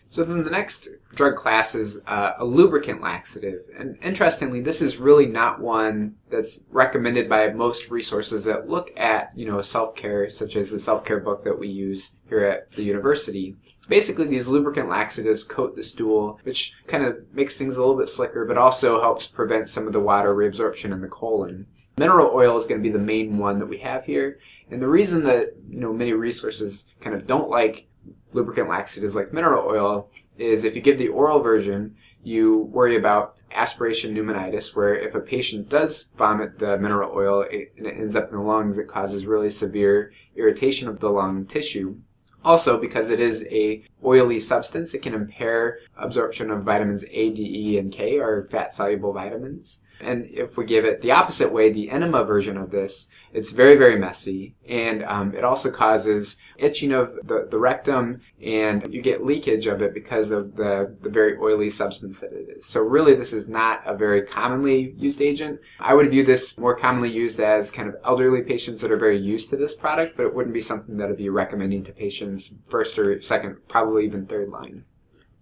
So 0.09 0.23
then 0.23 0.43
the 0.43 0.49
next 0.49 0.87
drug 1.15 1.35
class 1.35 1.75
is 1.75 2.01
uh, 2.07 2.31
a 2.37 2.45
lubricant 2.45 3.01
laxative. 3.01 3.61
And 3.77 3.97
interestingly, 4.01 4.61
this 4.61 4.81
is 4.81 4.97
really 4.97 5.25
not 5.25 5.59
one 5.59 6.15
that's 6.29 6.65
recommended 6.69 7.27
by 7.27 7.49
most 7.49 7.91
resources 7.91 8.45
that 8.45 8.69
look 8.69 8.89
at, 8.97 9.31
you 9.35 9.45
know, 9.45 9.61
self-care, 9.61 10.29
such 10.29 10.55
as 10.55 10.71
the 10.71 10.79
self-care 10.79 11.19
book 11.19 11.43
that 11.43 11.59
we 11.59 11.67
use 11.67 12.13
here 12.29 12.43
at 12.45 12.71
the 12.71 12.83
university. 12.83 13.55
Basically, 13.89 14.27
these 14.27 14.47
lubricant 14.47 14.89
laxatives 14.89 15.43
coat 15.43 15.75
the 15.75 15.83
stool, 15.83 16.39
which 16.43 16.73
kind 16.87 17.05
of 17.05 17.17
makes 17.33 17.57
things 17.57 17.75
a 17.75 17.79
little 17.79 17.97
bit 17.97 18.09
slicker, 18.09 18.45
but 18.45 18.57
also 18.57 19.01
helps 19.01 19.27
prevent 19.27 19.69
some 19.69 19.87
of 19.87 19.93
the 19.93 19.99
water 19.99 20.33
reabsorption 20.33 20.91
in 20.91 21.01
the 21.01 21.07
colon. 21.07 21.67
Mineral 21.97 22.31
oil 22.33 22.57
is 22.57 22.65
going 22.65 22.81
to 22.81 22.87
be 22.87 22.91
the 22.91 22.99
main 22.99 23.37
one 23.37 23.59
that 23.59 23.65
we 23.65 23.79
have 23.79 24.05
here. 24.05 24.39
And 24.69 24.81
the 24.81 24.87
reason 24.87 25.23
that, 25.23 25.55
you 25.69 25.79
know, 25.79 25.93
many 25.93 26.13
resources 26.13 26.85
kind 26.99 27.15
of 27.15 27.25
don't 27.25 27.49
like 27.49 27.87
lubricant 28.33 28.69
laxatives 28.69 29.15
like 29.15 29.33
mineral 29.33 29.67
oil 29.67 30.09
is 30.37 30.63
if 30.63 30.75
you 30.75 30.81
give 30.81 30.97
the 30.97 31.07
oral 31.07 31.39
version, 31.39 31.95
you 32.23 32.69
worry 32.71 32.95
about 32.95 33.35
aspiration 33.51 34.13
pneumonitis, 34.13 34.75
where 34.75 34.93
if 34.93 35.15
a 35.15 35.19
patient 35.19 35.69
does 35.69 36.09
vomit 36.17 36.59
the 36.59 36.77
mineral 36.77 37.11
oil 37.15 37.41
it, 37.49 37.73
and 37.77 37.87
it 37.87 37.95
ends 37.97 38.15
up 38.15 38.29
in 38.29 38.35
the 38.35 38.41
lungs, 38.41 38.77
it 38.77 38.87
causes 38.87 39.25
really 39.25 39.49
severe 39.49 40.11
irritation 40.35 40.87
of 40.87 40.99
the 40.99 41.09
lung 41.09 41.45
tissue. 41.45 41.95
Also, 42.43 42.79
because 42.79 43.09
it 43.09 43.19
is 43.19 43.45
a 43.49 43.83
oily 44.05 44.39
substance, 44.39 44.93
it 44.93 45.01
can 45.01 45.13
impair 45.13 45.79
absorption 45.97 46.51
of 46.51 46.63
vitamins 46.63 47.03
A, 47.11 47.31
D, 47.31 47.43
E, 47.43 47.77
and 47.77 47.91
K, 47.91 48.19
or 48.19 48.43
fat-soluble 48.43 49.13
vitamins. 49.13 49.79
And 49.99 50.25
if 50.25 50.57
we 50.57 50.65
give 50.65 50.85
it 50.85 51.01
the 51.01 51.11
opposite 51.11 51.51
way, 51.51 51.71
the 51.71 51.89
enema 51.89 52.23
version 52.23 52.57
of 52.57 52.71
this, 52.71 53.07
it's 53.33 53.51
very, 53.51 53.75
very 53.75 53.97
messy. 53.97 54.55
And 54.67 55.03
um, 55.03 55.35
it 55.35 55.43
also 55.43 55.71
causes 55.71 56.37
itching 56.57 56.91
of 56.91 57.13
the, 57.23 57.47
the 57.49 57.59
rectum, 57.59 58.21
and 58.41 58.91
you 58.93 59.01
get 59.01 59.25
leakage 59.25 59.67
of 59.67 59.81
it 59.81 59.93
because 59.93 60.31
of 60.31 60.55
the, 60.55 60.95
the 61.01 61.09
very 61.09 61.37
oily 61.37 61.69
substance 61.69 62.19
that 62.19 62.33
it 62.33 62.57
is. 62.57 62.65
So 62.65 62.81
really, 62.81 63.15
this 63.15 63.33
is 63.33 63.47
not 63.47 63.81
a 63.85 63.95
very 63.95 64.21
commonly 64.23 64.93
used 64.97 65.21
agent. 65.21 65.59
I 65.79 65.93
would 65.93 66.09
view 66.09 66.25
this 66.25 66.57
more 66.57 66.75
commonly 66.75 67.11
used 67.11 67.39
as 67.39 67.71
kind 67.71 67.89
of 67.89 67.95
elderly 68.03 68.41
patients 68.41 68.81
that 68.81 68.91
are 68.91 68.97
very 68.97 69.19
used 69.19 69.49
to 69.49 69.57
this 69.57 69.75
product, 69.75 70.17
but 70.17 70.25
it 70.25 70.33
wouldn't 70.33 70.53
be 70.53 70.61
something 70.61 70.97
that 70.97 71.09
I'd 71.09 71.17
be 71.17 71.29
recommending 71.29 71.83
to 71.85 71.91
patients 71.91 72.53
first 72.69 72.97
or 72.97 73.21
second, 73.21 73.57
probably 73.67 74.05
even 74.05 74.25
third 74.25 74.49
line. 74.49 74.85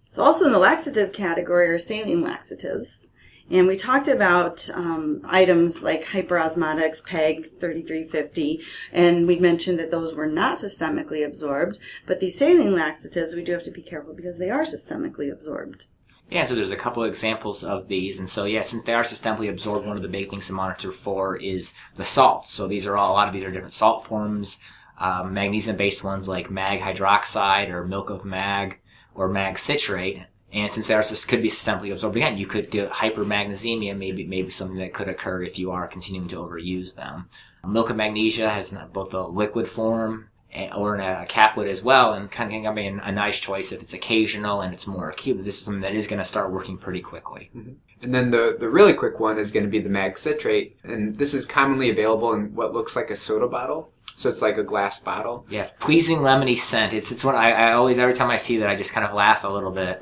So 0.08 0.22
also 0.22 0.46
in 0.46 0.52
the 0.52 0.58
laxative 0.58 1.12
category 1.12 1.68
are 1.68 1.78
saline 1.78 2.22
laxatives. 2.22 3.10
And 3.48 3.68
we 3.68 3.76
talked 3.76 4.08
about 4.08 4.68
um, 4.74 5.22
items 5.24 5.82
like 5.82 6.04
hyperosmotics, 6.04 7.04
PEG 7.04 7.60
3350, 7.60 8.60
and 8.92 9.26
we 9.26 9.38
mentioned 9.38 9.78
that 9.78 9.92
those 9.92 10.14
were 10.14 10.26
not 10.26 10.58
systemically 10.58 11.24
absorbed. 11.24 11.78
But 12.06 12.18
these 12.18 12.36
saline 12.36 12.74
laxatives, 12.74 13.34
we 13.34 13.44
do 13.44 13.52
have 13.52 13.64
to 13.64 13.70
be 13.70 13.82
careful 13.82 14.14
because 14.14 14.38
they 14.38 14.50
are 14.50 14.62
systemically 14.62 15.32
absorbed. 15.32 15.86
Yeah, 16.28 16.42
so 16.42 16.56
there's 16.56 16.72
a 16.72 16.76
couple 16.76 17.04
of 17.04 17.08
examples 17.08 17.62
of 17.62 17.86
these, 17.86 18.18
and 18.18 18.28
so 18.28 18.46
yeah, 18.46 18.62
since 18.62 18.82
they 18.82 18.94
are 18.94 19.04
systemically 19.04 19.48
absorbed, 19.48 19.86
one 19.86 19.96
of 19.96 20.02
the 20.02 20.08
big 20.08 20.28
things 20.28 20.48
to 20.48 20.52
monitor 20.52 20.90
for 20.90 21.36
is 21.36 21.72
the 21.94 22.04
salts. 22.04 22.50
So 22.50 22.66
these 22.66 22.84
are 22.84 22.96
all 22.96 23.12
a 23.12 23.14
lot 23.14 23.28
of 23.28 23.34
these 23.34 23.44
are 23.44 23.52
different 23.52 23.74
salt 23.74 24.04
forms, 24.04 24.58
um, 24.98 25.32
magnesium-based 25.34 26.02
ones 26.02 26.26
like 26.26 26.50
mag 26.50 26.80
hydroxide 26.80 27.68
or 27.68 27.86
milk 27.86 28.10
of 28.10 28.24
mag 28.24 28.80
or 29.14 29.28
mag 29.28 29.56
citrate. 29.56 30.24
And 30.56 30.72
since 30.72 30.86
they 30.86 30.94
are 30.94 31.02
just 31.02 31.28
could 31.28 31.42
be 31.42 31.50
systemically 31.50 31.92
absorbed, 31.92 32.16
again, 32.16 32.38
you 32.38 32.46
could 32.46 32.70
get 32.70 32.90
hypermagnesemia, 32.90 33.96
maybe 33.96 34.24
maybe 34.24 34.48
something 34.48 34.78
that 34.78 34.94
could 34.94 35.08
occur 35.08 35.42
if 35.42 35.58
you 35.58 35.70
are 35.70 35.86
continuing 35.86 36.28
to 36.28 36.36
overuse 36.36 36.94
them. 36.94 37.28
Milk 37.66 37.90
of 37.90 37.96
magnesia 37.96 38.48
has 38.48 38.74
both 38.92 39.12
a 39.12 39.26
liquid 39.26 39.68
form 39.68 40.30
eh, 40.54 40.70
or 40.74 40.94
in 40.94 41.02
a 41.02 41.26
caplet 41.26 41.68
as 41.68 41.82
well, 41.82 42.14
and 42.14 42.30
kind 42.30 42.54
of 42.54 42.62
can 42.62 42.74
be 42.74 42.86
a 42.86 43.12
nice 43.12 43.38
choice 43.38 43.70
if 43.70 43.82
it's 43.82 43.92
occasional 43.92 44.62
and 44.62 44.72
it's 44.72 44.86
more 44.86 45.10
acute. 45.10 45.44
This 45.44 45.58
is 45.58 45.64
something 45.64 45.82
that 45.82 45.94
is 45.94 46.06
going 46.06 46.20
to 46.20 46.24
start 46.24 46.50
working 46.50 46.78
pretty 46.78 47.02
quickly. 47.02 47.50
Mm-hmm. 47.54 47.72
And 48.00 48.14
then 48.14 48.30
the, 48.30 48.56
the 48.58 48.70
really 48.70 48.94
quick 48.94 49.20
one 49.20 49.38
is 49.38 49.52
going 49.52 49.64
to 49.64 49.70
be 49.70 49.80
the 49.80 49.90
mag 49.90 50.16
citrate. 50.16 50.78
And 50.84 51.18
this 51.18 51.34
is 51.34 51.44
commonly 51.44 51.90
available 51.90 52.32
in 52.32 52.54
what 52.54 52.72
looks 52.72 52.96
like 52.96 53.10
a 53.10 53.16
soda 53.16 53.46
bottle. 53.46 53.90
So 54.16 54.30
it's 54.30 54.40
like 54.40 54.56
a 54.56 54.62
glass 54.62 54.98
bottle. 54.98 55.44
Yeah, 55.50 55.68
pleasing 55.78 56.18
lemony 56.18 56.56
scent. 56.56 56.94
It's 56.94 57.12
it's 57.12 57.22
one 57.22 57.34
I, 57.34 57.52
I 57.52 57.72
always 57.72 57.98
every 57.98 58.14
time 58.14 58.30
I 58.30 58.38
see 58.38 58.56
that 58.58 58.68
I 58.68 58.74
just 58.74 58.94
kind 58.94 59.06
of 59.06 59.14
laugh 59.14 59.44
a 59.44 59.48
little 59.48 59.70
bit. 59.70 60.00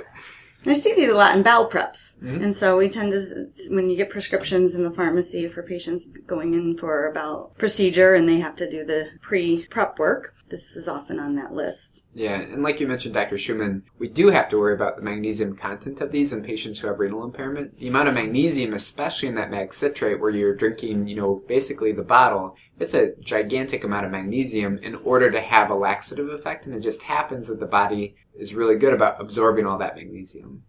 And 0.64 0.71
I 0.71 0.75
see 0.75 0.94
these 0.94 1.11
a 1.11 1.14
lot 1.14 1.37
in 1.37 1.42
bowel 1.42 1.68
preps. 1.68 2.16
Mm-hmm. 2.18 2.42
And 2.42 2.54
so 2.54 2.78
we 2.78 2.88
tend 2.88 3.12
to, 3.12 3.49
when 3.68 3.90
you 3.90 3.97
get 3.97 4.11
prescriptions 4.11 4.75
in 4.75 4.83
the 4.83 4.90
pharmacy 4.90 5.47
for 5.47 5.62
patients 5.62 6.09
going 6.26 6.54
in 6.54 6.76
for 6.78 7.06
a 7.06 7.12
bowel 7.12 7.54
procedure 7.59 8.14
and 8.14 8.28
they 8.28 8.38
have 8.38 8.56
to 8.56 8.71
do 8.71 8.85
the 8.85 9.11
pre-prep 9.21 9.99
work, 9.99 10.34
this 10.55 10.77
is 10.77 10.87
often 10.87 11.19
on 11.19 11.35
that 11.35 11.53
list. 11.53 12.05
Yeah, 12.15 12.41
and 12.41 12.63
like 12.63 12.79
you 12.79 12.87
mentioned, 12.87 13.13
Dr. 13.13 13.37
Schumann, 13.37 13.83
we 13.99 14.07
do 14.07 14.29
have 14.29 14.49
to 14.51 14.59
worry 14.59 14.73
about 14.73 14.95
the 14.95 15.03
magnesium 15.03 15.57
content 15.57 16.01
of 16.01 16.13
these 16.13 16.33
in 16.33 16.45
patients 16.45 16.79
who 16.79 16.87
have 16.87 17.01
renal 17.01 17.25
impairment. 17.25 17.77
The 17.79 17.89
amount 17.89 18.07
of 18.07 18.15
magnesium, 18.15 18.73
especially 18.73 19.29
in 19.29 19.35
that 19.35 19.51
mag 19.51 19.75
citrate 19.75 20.21
where 20.21 20.31
you're 20.31 20.55
drinking, 20.55 21.09
you 21.09 21.17
know, 21.17 21.43
basically 21.49 21.91
the 21.91 22.03
bottle, 22.03 22.57
it's 22.79 22.95
a 22.95 23.17
gigantic 23.21 23.83
amount 23.83 24.07
of 24.07 24.13
magnesium 24.13 24.79
in 24.79 24.95
order 24.95 25.29
to 25.29 25.41
have 25.41 25.71
a 25.71 25.75
laxative 25.75 26.29
effect, 26.29 26.67
and 26.67 26.75
it 26.77 26.81
just 26.81 27.03
happens 27.03 27.49
that 27.49 27.59
the 27.59 27.67
body 27.67 28.15
is 28.39 28.55
really 28.55 28.77
good 28.77 28.95
about 28.95 29.21
absorbing 29.21 29.67
all 29.67 29.79
that 29.79 29.97
magnesium. 29.97 30.63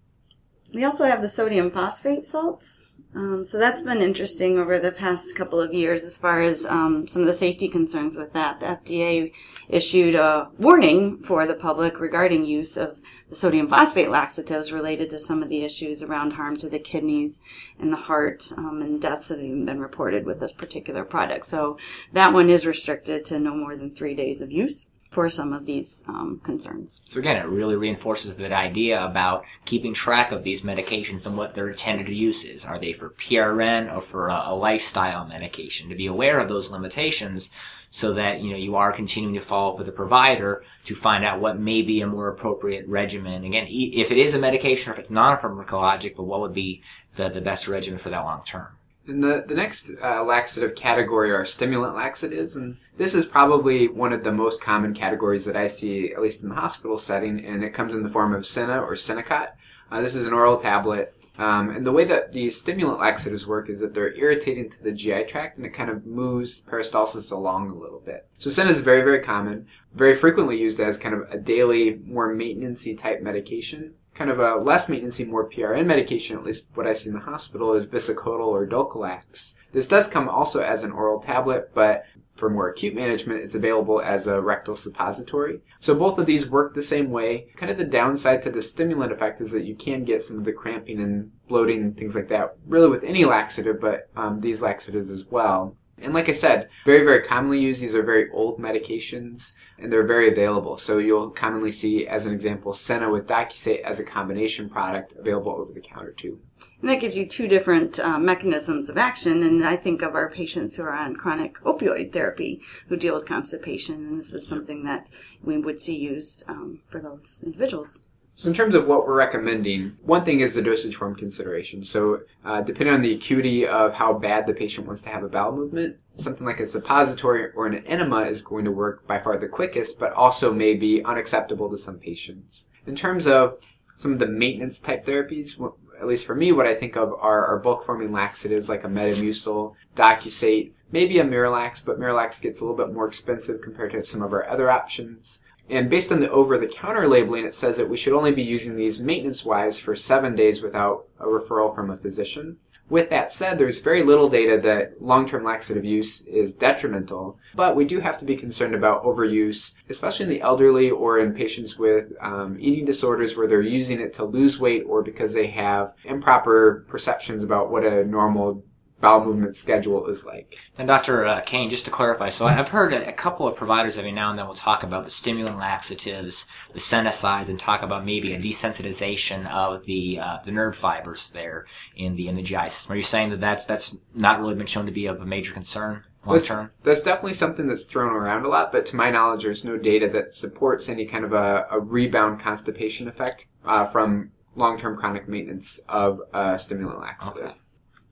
We 0.74 0.84
also 0.84 1.06
have 1.06 1.22
the 1.22 1.30
sodium 1.30 1.70
phosphate 1.70 2.25
salts. 2.25 2.82
Um, 3.15 3.45
so 3.45 3.57
that's 3.57 3.81
been 3.81 4.01
interesting 4.01 4.59
over 4.59 4.77
the 4.77 4.91
past 4.91 5.37
couple 5.37 5.61
of 5.61 5.73
years 5.73 6.03
as 6.03 6.17
far 6.17 6.41
as 6.41 6.65
um, 6.65 7.07
some 7.07 7.21
of 7.21 7.27
the 7.27 7.33
safety 7.33 7.69
concerns 7.69 8.17
with 8.17 8.33
that. 8.33 8.59
The 8.59 8.65
FDA 8.65 9.31
issued 9.69 10.15
a 10.15 10.49
warning 10.57 11.23
for 11.23 11.47
the 11.47 11.53
public 11.53 12.01
regarding 12.01 12.45
use 12.45 12.75
of 12.75 12.99
the 13.29 13.35
sodium 13.35 13.69
phosphate 13.69 14.09
laxatives 14.09 14.73
related 14.73 15.09
to 15.11 15.19
some 15.19 15.41
of 15.41 15.47
the 15.47 15.63
issues 15.63 16.03
around 16.03 16.31
harm 16.31 16.57
to 16.57 16.69
the 16.69 16.77
kidneys 16.77 17.39
and 17.79 17.91
the 17.91 17.97
heart 17.97 18.51
um, 18.57 18.81
and 18.81 19.01
deaths 19.01 19.29
that 19.29 19.39
have 19.39 19.65
been 19.65 19.79
reported 19.79 20.25
with 20.25 20.41
this 20.41 20.51
particular 20.51 21.05
product. 21.05 21.45
So 21.45 21.77
that 22.11 22.33
one 22.33 22.49
is 22.49 22.65
restricted 22.65 23.23
to 23.25 23.39
no 23.39 23.55
more 23.55 23.77
than 23.77 23.95
three 23.95 24.13
days 24.13 24.41
of 24.41 24.51
use 24.51 24.87
for 25.15 25.29
some 25.29 25.53
of 25.53 25.65
these 25.65 26.03
um, 26.10 26.41
concerns. 26.43 27.01
So 27.05 27.22
again, 27.22 27.38
it 27.38 27.48
really 27.48 27.77
reinforces 27.77 28.36
that 28.36 28.51
idea 28.51 29.01
about 29.01 29.45
keeping 29.63 29.93
track 29.93 30.34
of 30.34 30.43
these 30.43 30.62
medications 30.62 31.25
and 31.25 31.38
what 31.38 31.53
their 31.53 31.69
intended 31.69 32.10
use 32.10 32.43
is. 32.43 32.65
Are 32.65 32.77
they 32.77 32.91
for 32.91 33.12
PRN 33.12 33.95
or 33.95 34.01
for 34.01 34.27
a, 34.27 34.43
a 34.48 34.55
lifestyle 34.55 35.25
medication? 35.25 35.88
To 35.88 35.95
be 35.95 36.05
aware 36.05 36.41
of 36.41 36.50
those 36.50 36.69
limitations 36.69 37.50
so 37.91 38.13
that 38.15 38.41
you 38.41 38.51
know 38.51 38.57
you 38.57 38.75
are 38.75 38.91
continuing 38.91 39.36
to 39.36 39.39
follow 39.39 39.72
up 39.72 39.77
with 39.77 39.88
the 39.88 39.93
provider 39.93 40.65
to 40.84 40.93
find 40.93 41.24
out 41.24 41.39
what 41.39 41.57
may 41.57 41.81
be 41.81 42.01
a 42.01 42.07
more 42.07 42.27
appropriate 42.27 42.86
regimen. 42.86 43.45
Again, 43.45 43.67
if 43.69 44.12
it 44.12 44.17
is 44.17 44.34
a 44.34 44.39
medication 44.39 44.89
or 44.89 44.93
if 44.95 45.00
it's 45.00 45.10
non-pharmacologic, 45.10 46.17
but 46.17 46.24
what 46.24 46.41
would 46.41 46.53
be 46.53 46.84
the, 47.15 47.29
the 47.29 47.39
best 47.39 47.69
regimen 47.69 47.98
for 47.98 48.10
that 48.10 48.25
long 48.25 48.43
term? 48.43 48.75
And 49.07 49.24
the, 49.24 49.43
the 49.47 49.53
next 49.53 49.91
uh, 50.01 50.24
laxative 50.24 50.75
category 50.75 51.31
are 51.31 51.45
stimulant 51.45 51.95
laxatives, 51.95 52.55
and 52.55 52.77
this 52.97 53.13
is 53.13 53.25
probably 53.25 53.88
one 53.88 54.13
of 54.13 54.24
the 54.24 54.31
most 54.31 54.62
common 54.62 54.93
categories 54.93 55.45
that 55.45 55.55
I 55.55 55.67
see, 55.67 56.12
at 56.12 56.21
least 56.21 56.43
in 56.43 56.50
the 56.50 56.55
hospital 56.55 56.97
setting, 56.97 57.45
and 57.45 57.63
it 57.63 57.74
comes 57.74 57.93
in 57.93 58.01
the 58.01 58.09
form 58.09 58.33
of 58.33 58.45
Senna 58.45 58.81
or 58.81 58.93
Senokot. 58.93 59.51
Uh, 59.91 60.01
this 60.01 60.15
is 60.15 60.25
an 60.25 60.33
oral 60.33 60.57
tablet, 60.57 61.13
um, 61.38 61.69
and 61.69 61.85
the 61.85 61.91
way 61.91 62.05
that 62.05 62.31
these 62.31 62.57
stimulant 62.57 63.00
laxatives 63.00 63.45
work 63.45 63.69
is 63.69 63.79
that 63.79 63.93
they're 63.93 64.15
irritating 64.15 64.69
to 64.69 64.83
the 64.83 64.91
GI 64.91 65.25
tract, 65.25 65.57
and 65.57 65.65
it 65.65 65.74
kind 65.74 65.89
of 65.89 66.05
moves 66.05 66.62
peristalsis 66.62 67.31
along 67.31 67.69
a 67.69 67.75
little 67.75 68.00
bit. 68.00 68.27
So 68.39 68.50
Senna 68.50 68.71
is 68.71 68.79
very, 68.79 69.01
very 69.01 69.19
common, 69.19 69.67
very 69.93 70.15
frequently 70.15 70.57
used 70.57 70.79
as 70.79 70.97
kind 70.97 71.13
of 71.13 71.29
a 71.29 71.38
daily, 71.38 72.00
more 72.05 72.33
maintenancey 72.33 72.97
type 72.97 73.21
medication 73.21 73.93
kind 74.15 74.31
of 74.31 74.39
a 74.39 74.55
less 74.55 74.89
maintenance, 74.89 75.19
more 75.19 75.50
PRN 75.50 75.86
medication, 75.86 76.38
at 76.38 76.43
least 76.43 76.69
what 76.74 76.88
I 76.88 76.93
see 76.93 77.10
in 77.10 77.15
the 77.15 77.22
hospital, 77.22 77.74
is 77.74 77.86
bisacodyl 77.86 78.48
or 78.48 78.65
Dulcolax. 78.65 79.53
This 79.74 79.88
does 79.88 80.07
come 80.07 80.29
also 80.29 80.62
as 80.62 80.84
an 80.84 80.91
oral 80.91 81.19
tablet, 81.19 81.72
but 81.75 82.05
for 82.36 82.50
more 82.50 82.69
acute 82.69 82.95
management, 82.95 83.41
it's 83.41 83.55
available 83.55 84.01
as 84.01 84.27
a 84.27 84.41
rectal 84.41 84.75
suppository. 84.75 85.62
So 85.79 85.95
both 85.95 86.17
of 86.17 86.25
these 86.25 86.50
work 86.50 86.74
the 86.74 86.81
same 86.81 87.12
way. 87.12 87.48
Kind 87.55 87.72
of 87.72 87.77
the 87.77 87.86
downside 87.86 88.41
to 88.43 88.50
the 88.50 88.62
stimulant 88.62 89.12
effect 89.12 89.41
is 89.41 89.51
that 89.51 89.63
you 89.63 89.75
can 89.75 90.03
get 90.03 90.24
some 90.24 90.38
of 90.38 90.43
the 90.43 90.51
cramping 90.51 91.00
and 91.01 91.31
bloating 91.48 91.81
and 91.81 91.98
things 91.98 92.15
like 92.15 92.29
that, 92.29 92.57
really 92.67 92.89
with 92.89 93.03
any 93.03 93.25
laxative, 93.25 93.79
but 93.79 94.10
um, 94.15 94.41
these 94.41 94.62
laxatives 94.62 95.10
as 95.10 95.25
well. 95.25 95.77
And 96.01 96.13
like 96.13 96.27
I 96.27 96.33
said, 96.33 96.69
very, 96.85 97.03
very 97.05 97.21
commonly 97.21 97.59
used. 97.59 97.81
These 97.81 97.93
are 97.93 98.03
very 98.03 98.29
old 98.31 98.59
medications 98.59 99.53
and 99.79 99.91
they're 99.91 100.05
very 100.05 100.29
available. 100.29 100.77
So 100.77 100.97
you'll 100.97 101.29
commonly 101.29 101.71
see, 101.71 102.05
as 102.05 102.25
an 102.25 102.33
example, 102.33 102.73
Senna 102.73 103.09
with 103.09 103.27
Docusate 103.27 103.81
as 103.81 103.99
a 103.99 104.03
combination 104.03 104.69
product 104.69 105.13
available 105.17 105.53
over 105.53 105.71
the 105.71 105.79
counter 105.79 106.11
too. 106.11 106.39
And 106.81 106.89
that 106.89 106.99
gives 106.99 107.15
you 107.15 107.25
two 107.25 107.47
different 107.47 107.99
uh, 107.99 108.19
mechanisms 108.19 108.89
of 108.89 108.97
action. 108.97 109.41
And 109.41 109.65
I 109.65 109.77
think 109.77 110.01
of 110.01 110.15
our 110.15 110.29
patients 110.29 110.75
who 110.75 110.83
are 110.83 110.93
on 110.93 111.15
chronic 111.15 111.57
opioid 111.61 112.11
therapy 112.11 112.61
who 112.89 112.97
deal 112.97 113.13
with 113.13 113.25
constipation. 113.25 113.95
And 113.95 114.19
this 114.19 114.33
is 114.33 114.45
something 114.45 114.83
that 114.83 115.07
we 115.41 115.57
would 115.57 115.79
see 115.79 115.97
used 115.97 116.43
um, 116.49 116.81
for 116.89 116.99
those 116.99 117.39
individuals. 117.41 118.03
So 118.38 118.50
in 118.50 118.54
terms 118.54 118.75
of 118.75 118.88
what 118.88 119.08
we're 119.08 119.15
recommending, 119.15 119.98
one 120.01 120.25
thing 120.25 120.42
is 120.42 120.54
the 120.54 120.62
dosage 120.62 120.98
form 120.98 121.15
consideration. 121.15 121.84
So 121.84 122.22
uh, 122.44 122.62
depending 122.62 122.94
on 122.94 123.01
the 123.01 123.13
acuity 123.13 123.65
of 123.65 123.94
how 123.94 124.13
bad 124.13 124.46
the 124.46 124.54
patient 124.54 124.88
wants 124.88 125.01
to 125.04 125.10
have 125.10 125.24
a 125.24 125.30
bowel 125.30 125.56
movement, 125.56 125.98
something 126.18 126.46
like 126.46 126.60
a 126.60 126.68
suppository 126.68 127.51
or 127.54 127.65
an 127.65 127.86
enema 127.86 128.22
is 128.22 128.42
going 128.42 128.65
to 128.65 128.72
work 128.72 129.08
by 129.08 129.20
far 129.22 129.38
the 129.38 129.48
quickest, 129.48 130.00
but 130.00 130.12
also 130.13 130.54
may 130.54 130.74
be 130.74 131.01
unacceptable 131.04 131.70
to 131.70 131.77
some 131.77 131.98
patients. 131.98 132.68
In 132.86 132.96
terms 132.96 133.25
of 133.25 133.58
some 133.96 134.12
of 134.12 134.20
the 134.20 134.27
maintenance 134.27 134.82
type 134.82 135.06
therapies, 135.06 135.58
at 136.00 136.08
least 136.08 136.25
for 136.25 136.36
me, 136.36 136.51
what 136.51 136.68
I 136.68 136.75
think 136.75 136.98
of 136.98 137.13
are, 137.13 137.46
are 137.46 137.60
bulk 137.60 137.86
forming 137.86 138.12
laxatives 138.12 138.68
like 138.68 138.84
a 138.84 138.89
Metamucil, 138.89 139.75
Docusate, 139.96 140.74
maybe 140.92 141.20
a 141.20 141.24
Miralax, 141.24 141.86
but 141.86 142.00
Miralax 142.00 142.42
gets 142.42 142.60
a 142.60 142.65
little 142.65 142.77
bit 142.77 142.94
more 142.94 143.08
expensive 143.08 143.62
compared 143.62 143.94
to 143.94 144.04
some 144.04 144.22
of 144.22 144.34
our 144.34 144.48
other 144.50 144.70
options. 144.70 145.42
And 145.69 145.89
based 145.89 146.12
on 146.12 146.19
the 146.19 146.29
over-the-counter 146.29 147.07
labeling, 147.07 147.45
it 147.45 147.55
says 147.55 147.77
that 147.77 147.89
we 147.89 147.98
should 147.98 148.13
only 148.13 148.31
be 148.31 148.43
using 148.43 148.75
these 148.75 149.00
maintenance-wise 149.00 149.77
for 149.79 149.95
seven 149.95 150.36
days 150.36 150.62
without 150.62 151.05
a 151.19 151.25
referral 151.25 151.74
from 151.74 151.89
a 151.89 151.98
physician. 151.98 152.57
With 152.88 153.10
that 153.10 153.31
said, 153.31 153.57
there's 153.57 153.79
very 153.79 154.03
little 154.03 154.29
data 154.29 154.62
that 154.62 155.01
long-term 155.01 155.43
laxative 155.43 155.84
use 155.84 156.22
is 156.22 156.53
detrimental, 156.53 157.39
but 157.55 157.75
we 157.75 157.84
do 157.84 158.00
have 158.00 158.19
to 158.19 158.25
be 158.25 158.36
concerned 158.36 158.75
about 158.75 159.03
overuse, 159.03 159.74
especially 159.89 160.25
in 160.25 160.29
the 160.29 160.41
elderly 160.41 160.91
or 160.91 161.17
in 161.17 161.34
patients 161.34 161.79
with 161.79 162.13
um, 162.22 162.57
eating 162.60 162.86
disorders 162.86 163.36
where 163.36 163.48
they're 163.48 163.62
using 163.62 164.00
it 164.00 164.13
to 164.13 164.24
lose 164.24 164.60
weight 164.60 164.84
or 164.88 165.01
because 165.01 165.34
they 165.34 165.48
have 165.48 165.93
improper 166.03 166.86
perceptions 166.88 167.43
about 167.43 167.72
what 167.72 167.84
a 167.84 168.05
normal 168.05 168.63
bowel 168.99 169.25
movement 169.25 169.55
schedule 169.55 170.07
is 170.07 170.25
like. 170.25 170.57
And 170.77 170.87
Dr. 170.87 171.25
Uh, 171.25 171.41
Kane, 171.41 171.69
just 171.69 171.85
to 171.85 171.91
clarify, 171.91 172.29
so 172.29 172.45
I've 172.45 172.69
heard 172.69 172.93
a, 172.93 173.09
a, 173.09 173.13
couple 173.13 173.47
of 173.47 173.55
providers 173.55 173.97
every 173.97 174.11
now 174.11 174.29
and 174.29 174.39
then 174.39 174.47
will 174.47 174.53
talk 174.53 174.83
about 174.83 175.03
the 175.03 175.09
stimulant 175.09 175.57
laxatives, 175.57 176.47
the 176.71 176.79
sennosides, 176.79 177.49
and 177.49 177.59
talk 177.59 177.81
about 177.81 178.05
maybe 178.05 178.33
a 178.33 178.39
desensitization 178.39 179.49
of 179.51 179.85
the 179.85 180.19
uh, 180.19 180.37
the 180.43 180.51
nerve 180.51 180.75
fibers 180.75 181.31
there 181.31 181.65
in 181.95 182.15
the 182.15 182.27
in 182.27 182.35
the 182.35 182.41
GI 182.41 182.69
system. 182.69 182.93
Are 182.93 182.97
you 182.97 183.03
saying 183.03 183.29
that 183.29 183.41
that's 183.41 183.65
that's 183.65 183.97
not 184.13 184.39
really 184.39 184.55
been 184.55 184.67
shown 184.67 184.85
to 184.85 184.91
be 184.91 185.05
of 185.07 185.21
a 185.21 185.25
major 185.25 185.53
concern? 185.53 186.03
Long 186.25 186.35
that's, 186.35 186.47
term? 186.47 186.71
that's 186.83 187.03
definitely 187.03 187.33
something 187.33 187.67
that's 187.67 187.83
thrown 187.83 188.11
around 188.11 188.45
a 188.45 188.49
lot, 188.49 188.71
but 188.71 188.85
to 188.87 188.95
my 188.95 189.11
knowledge, 189.11 189.43
there's 189.43 189.63
no 189.63 189.77
data 189.77 190.09
that 190.09 190.33
supports 190.33 190.89
any 190.89 191.05
kind 191.05 191.23
of 191.23 191.33
a, 191.33 191.67
a 191.69 191.79
rebound 191.79 192.39
constipation 192.39 193.07
effect 193.07 193.45
uh, 193.63 193.85
from 193.85 194.31
long-term 194.55 194.97
chronic 194.97 195.27
maintenance 195.27 195.79
of 195.87 196.21
a 196.33 196.57
stimulant 196.57 196.99
laxative. 196.99 197.43
Okay. 197.43 197.55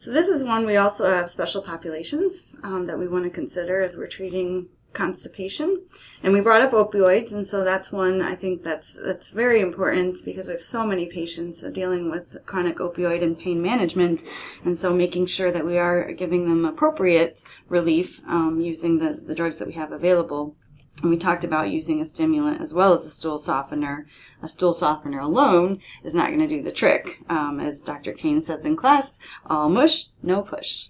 So 0.04 0.12
this 0.12 0.28
is 0.28 0.44
one 0.44 0.66
we 0.66 0.76
also 0.76 1.10
have 1.10 1.32
special 1.32 1.62
populations 1.62 2.58
um, 2.62 2.88
that 2.88 3.00
we 3.00 3.08
want 3.08 3.24
to 3.24 3.30
consider 3.30 3.82
as 3.82 3.96
we're 3.96 4.08
treating 4.08 4.68
constipation. 4.92 5.84
And 6.22 6.34
we 6.34 6.42
brought 6.42 6.62
up 6.62 6.74
opioids, 6.74 7.32
and 7.32 7.48
so 7.48 7.64
that's 7.64 7.90
one 7.90 8.22
I 8.22 8.36
think 8.36 8.64
that's 8.64 9.00
that's 9.02 9.30
very 9.30 9.62
important 9.62 10.26
because 10.26 10.48
we 10.48 10.56
have 10.56 10.62
so 10.62 10.86
many 10.86 11.06
patients 11.06 11.62
dealing 11.72 12.12
with 12.12 12.46
chronic 12.46 12.80
opioid 12.80 13.24
and 13.24 13.40
pain 13.40 13.62
management, 13.62 14.24
and 14.66 14.78
so 14.78 14.94
making 14.94 15.28
sure 15.28 15.54
that 15.54 15.66
we 15.66 15.78
are 15.78 16.12
giving 16.12 16.50
them 16.50 16.66
appropriate 16.66 17.42
relief 17.70 18.20
um, 18.28 18.60
using 18.60 19.00
the, 19.00 19.14
the 19.26 19.34
drugs 19.34 19.56
that 19.60 19.70
we 19.70 19.74
have 19.76 19.94
available. 19.94 20.58
And 21.02 21.10
we 21.10 21.18
talked 21.18 21.44
about 21.44 21.72
using 21.72 22.00
a 22.00 22.06
stimulant 22.06 22.62
as 22.62 22.74
well 22.74 22.94
as 22.94 23.06
a 23.06 23.10
stool 23.10 23.38
softener. 23.38 24.08
A 24.42 24.48
stool 24.48 24.74
softener 24.74 25.20
alone 25.20 25.80
is 26.04 26.14
not 26.14 26.28
going 26.28 26.40
to 26.40 26.48
do 26.48 26.62
the 26.62 26.72
trick. 26.72 27.20
Um, 27.30 27.60
as 27.60 27.82
Dr. 27.82 28.14
Kane 28.14 28.42
says 28.42 28.64
in 28.66 28.76
class, 28.76 29.18
all 29.46 29.70
mush, 29.70 30.06
no 30.22 30.42
push. 30.44 30.88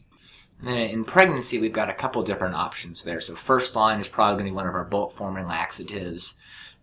And 0.65 0.77
in 0.77 1.05
pregnancy, 1.05 1.59
we've 1.59 1.73
got 1.73 1.89
a 1.89 1.93
couple 1.93 2.21
different 2.23 2.55
options 2.55 3.03
there. 3.03 3.19
So 3.19 3.35
first 3.35 3.75
line 3.75 3.99
is 3.99 4.07
probably 4.07 4.35
going 4.35 4.45
to 4.45 4.51
be 4.51 4.55
one 4.55 4.67
of 4.67 4.75
our 4.75 4.85
bulk 4.85 5.11
forming 5.11 5.47
laxatives. 5.47 6.35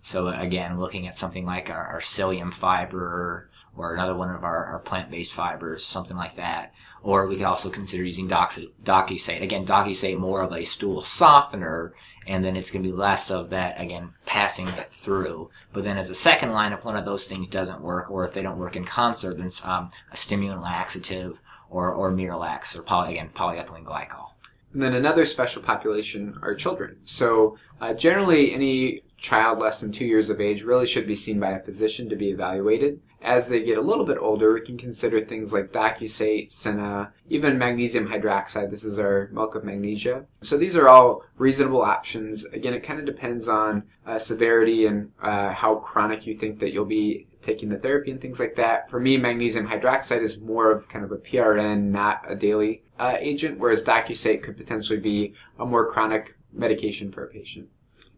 So 0.02 0.28
again, 0.28 0.78
looking 0.78 1.06
at 1.06 1.16
something 1.16 1.44
like 1.44 1.70
our, 1.70 1.86
our 1.86 2.00
psyllium 2.00 2.52
fiber 2.52 3.49
or 3.76 3.94
another 3.94 4.14
one 4.14 4.30
of 4.30 4.44
our, 4.44 4.66
our 4.66 4.78
plant-based 4.80 5.32
fibers, 5.32 5.84
something 5.84 6.16
like 6.16 6.36
that. 6.36 6.72
Or 7.02 7.26
we 7.26 7.36
could 7.36 7.46
also 7.46 7.70
consider 7.70 8.04
using 8.04 8.28
Docusate. 8.28 9.42
Again, 9.42 9.64
Docusate 9.64 10.18
more 10.18 10.42
of 10.42 10.52
a 10.52 10.64
stool 10.64 11.00
softener, 11.00 11.94
and 12.26 12.44
then 12.44 12.56
it's 12.56 12.70
going 12.70 12.82
to 12.82 12.90
be 12.90 12.94
less 12.94 13.30
of 13.30 13.50
that, 13.50 13.80
again, 13.80 14.10
passing 14.26 14.68
it 14.68 14.90
through. 14.90 15.50
But 15.72 15.84
then 15.84 15.96
as 15.96 16.10
a 16.10 16.14
second 16.14 16.52
line, 16.52 16.72
if 16.72 16.84
one 16.84 16.96
of 16.96 17.06
those 17.06 17.26
things 17.26 17.48
doesn't 17.48 17.80
work, 17.80 18.10
or 18.10 18.24
if 18.24 18.34
they 18.34 18.42
don't 18.42 18.58
work 18.58 18.76
in 18.76 18.84
concert, 18.84 19.38
then 19.38 19.48
um, 19.64 19.88
a 20.12 20.16
stimulant 20.16 20.62
laxative, 20.62 21.40
or, 21.70 21.90
or 21.90 22.12
Miralax, 22.12 22.76
or 22.76 22.82
poly, 22.82 23.12
again, 23.12 23.30
polyethylene 23.32 23.84
glycol. 23.84 24.32
And 24.72 24.82
then 24.82 24.94
another 24.94 25.24
special 25.24 25.62
population 25.62 26.38
are 26.42 26.54
children. 26.54 26.98
So 27.04 27.56
uh, 27.80 27.94
generally, 27.94 28.52
any 28.52 29.02
child 29.16 29.58
less 29.58 29.80
than 29.80 29.90
two 29.90 30.04
years 30.04 30.30
of 30.30 30.40
age 30.40 30.62
really 30.62 30.86
should 30.86 31.06
be 31.06 31.16
seen 31.16 31.40
by 31.40 31.52
a 31.52 31.62
physician 31.62 32.08
to 32.08 32.16
be 32.16 32.30
evaluated. 32.30 33.00
As 33.22 33.48
they 33.48 33.62
get 33.62 33.78
a 33.78 33.82
little 33.82 34.04
bit 34.04 34.18
older, 34.18 34.54
we 34.54 34.60
can 34.62 34.78
consider 34.78 35.20
things 35.20 35.52
like 35.52 35.72
Docusate, 35.72 36.50
Senna, 36.50 37.12
even 37.28 37.58
magnesium 37.58 38.08
hydroxide. 38.08 38.70
This 38.70 38.84
is 38.84 38.98
our 38.98 39.28
milk 39.32 39.54
of 39.54 39.64
magnesia. 39.64 40.24
So 40.42 40.56
these 40.56 40.74
are 40.74 40.88
all 40.88 41.22
reasonable 41.36 41.82
options. 41.82 42.44
Again, 42.46 42.74
it 42.74 42.82
kind 42.82 42.98
of 42.98 43.06
depends 43.06 43.48
on 43.48 43.84
uh, 44.06 44.18
severity 44.18 44.86
and 44.86 45.12
uh, 45.22 45.52
how 45.52 45.76
chronic 45.76 46.26
you 46.26 46.36
think 46.36 46.60
that 46.60 46.72
you'll 46.72 46.84
be 46.86 47.26
taking 47.42 47.68
the 47.68 47.78
therapy 47.78 48.10
and 48.10 48.20
things 48.20 48.40
like 48.40 48.56
that. 48.56 48.90
For 48.90 49.00
me, 49.00 49.16
magnesium 49.16 49.68
hydroxide 49.68 50.22
is 50.22 50.38
more 50.38 50.70
of 50.70 50.88
kind 50.88 51.04
of 51.04 51.12
a 51.12 51.16
PRN, 51.16 51.90
not 51.90 52.22
a 52.28 52.34
daily 52.34 52.82
uh, 52.98 53.16
agent, 53.18 53.58
whereas 53.58 53.84
Docusate 53.84 54.42
could 54.42 54.56
potentially 54.56 54.98
be 54.98 55.34
a 55.58 55.66
more 55.66 55.90
chronic 55.90 56.36
medication 56.52 57.12
for 57.12 57.24
a 57.24 57.28
patient. 57.28 57.68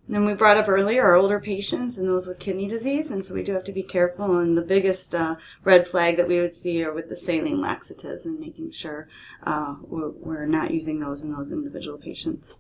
And 0.06 0.16
then 0.16 0.25
we 0.25 0.35
brought 0.35 0.56
up 0.56 0.68
earlier 0.68 1.04
our 1.04 1.14
older 1.14 1.38
patients 1.38 1.97
and 1.97 2.09
those 2.09 2.26
with 2.26 2.40
kidney 2.40 2.66
disease, 2.66 3.11
and 3.11 3.25
so 3.25 3.35
we 3.35 3.44
do 3.44 3.52
have 3.52 3.64
to 3.64 3.73
be 3.73 3.85
careful. 3.85 4.38
And 4.38 4.56
the 4.56 4.62
biggest 4.62 5.14
uh, 5.14 5.37
red 5.62 5.87
flag 5.87 6.16
that 6.16 6.26
we 6.26 6.40
would 6.40 6.54
see 6.54 6.82
are 6.82 6.92
with 6.92 7.09
the 7.09 7.16
saline 7.16 7.61
laxatives 7.61 8.26
and 8.26 8.40
making 8.40 8.73
sure 8.73 9.09
uh, 9.44 9.76
we're, 9.82 10.44
not 10.47 10.73
using 10.73 10.99
those 10.99 11.23
in 11.23 11.32
those 11.32 11.52
individual 11.52 11.99
patients. 11.99 12.59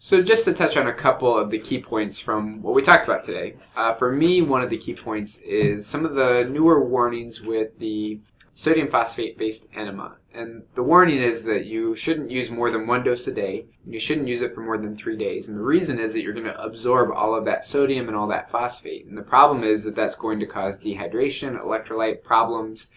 So 0.00 0.22
just 0.22 0.46
to 0.46 0.54
touch 0.54 0.76
on 0.76 0.86
a 0.86 0.94
couple 0.94 1.36
of 1.36 1.50
the 1.50 1.58
key 1.58 1.80
points 1.80 2.18
from 2.20 2.62
what 2.62 2.74
we 2.74 2.82
talked 2.82 3.04
about 3.06 3.22
today, 3.22 3.56
uh, 3.76 3.94
for 3.94 4.10
me, 4.10 4.40
one 4.40 4.62
of 4.62 4.70
the 4.70 4.78
key 4.78 4.94
points 4.94 5.38
is 5.38 5.86
some 5.86 6.06
of 6.06 6.14
the 6.14 6.48
newer 6.50 6.82
warnings 6.82 7.42
with 7.42 7.78
the 7.78 8.18
sodium 8.58 8.88
phosphate 8.88 9.38
based 9.38 9.68
enema. 9.72 10.16
And 10.34 10.64
the 10.74 10.82
warning 10.82 11.22
is 11.22 11.44
that 11.44 11.66
you 11.66 11.94
shouldn't 11.94 12.32
use 12.32 12.50
more 12.50 12.72
than 12.72 12.88
one 12.88 13.04
dose 13.04 13.28
a 13.28 13.32
day, 13.32 13.66
and 13.84 13.94
you 13.94 14.00
shouldn't 14.00 14.26
use 14.26 14.42
it 14.42 14.52
for 14.52 14.62
more 14.62 14.76
than 14.76 14.96
three 14.96 15.16
days. 15.16 15.48
And 15.48 15.56
the 15.56 15.62
reason 15.62 16.00
is 16.00 16.12
that 16.12 16.22
you're 16.22 16.32
going 16.32 16.44
to 16.44 16.60
absorb 16.60 17.12
all 17.12 17.36
of 17.36 17.44
that 17.44 17.64
sodium 17.64 18.08
and 18.08 18.16
all 18.16 18.26
that 18.28 18.50
phosphate. 18.50 19.06
And 19.06 19.16
the 19.16 19.22
problem 19.22 19.62
is 19.62 19.84
that 19.84 19.94
that's 19.94 20.16
going 20.16 20.40
to 20.40 20.46
cause 20.46 20.76
dehydration, 20.78 21.56
electrolyte 21.56 22.24
problems, 22.24 22.88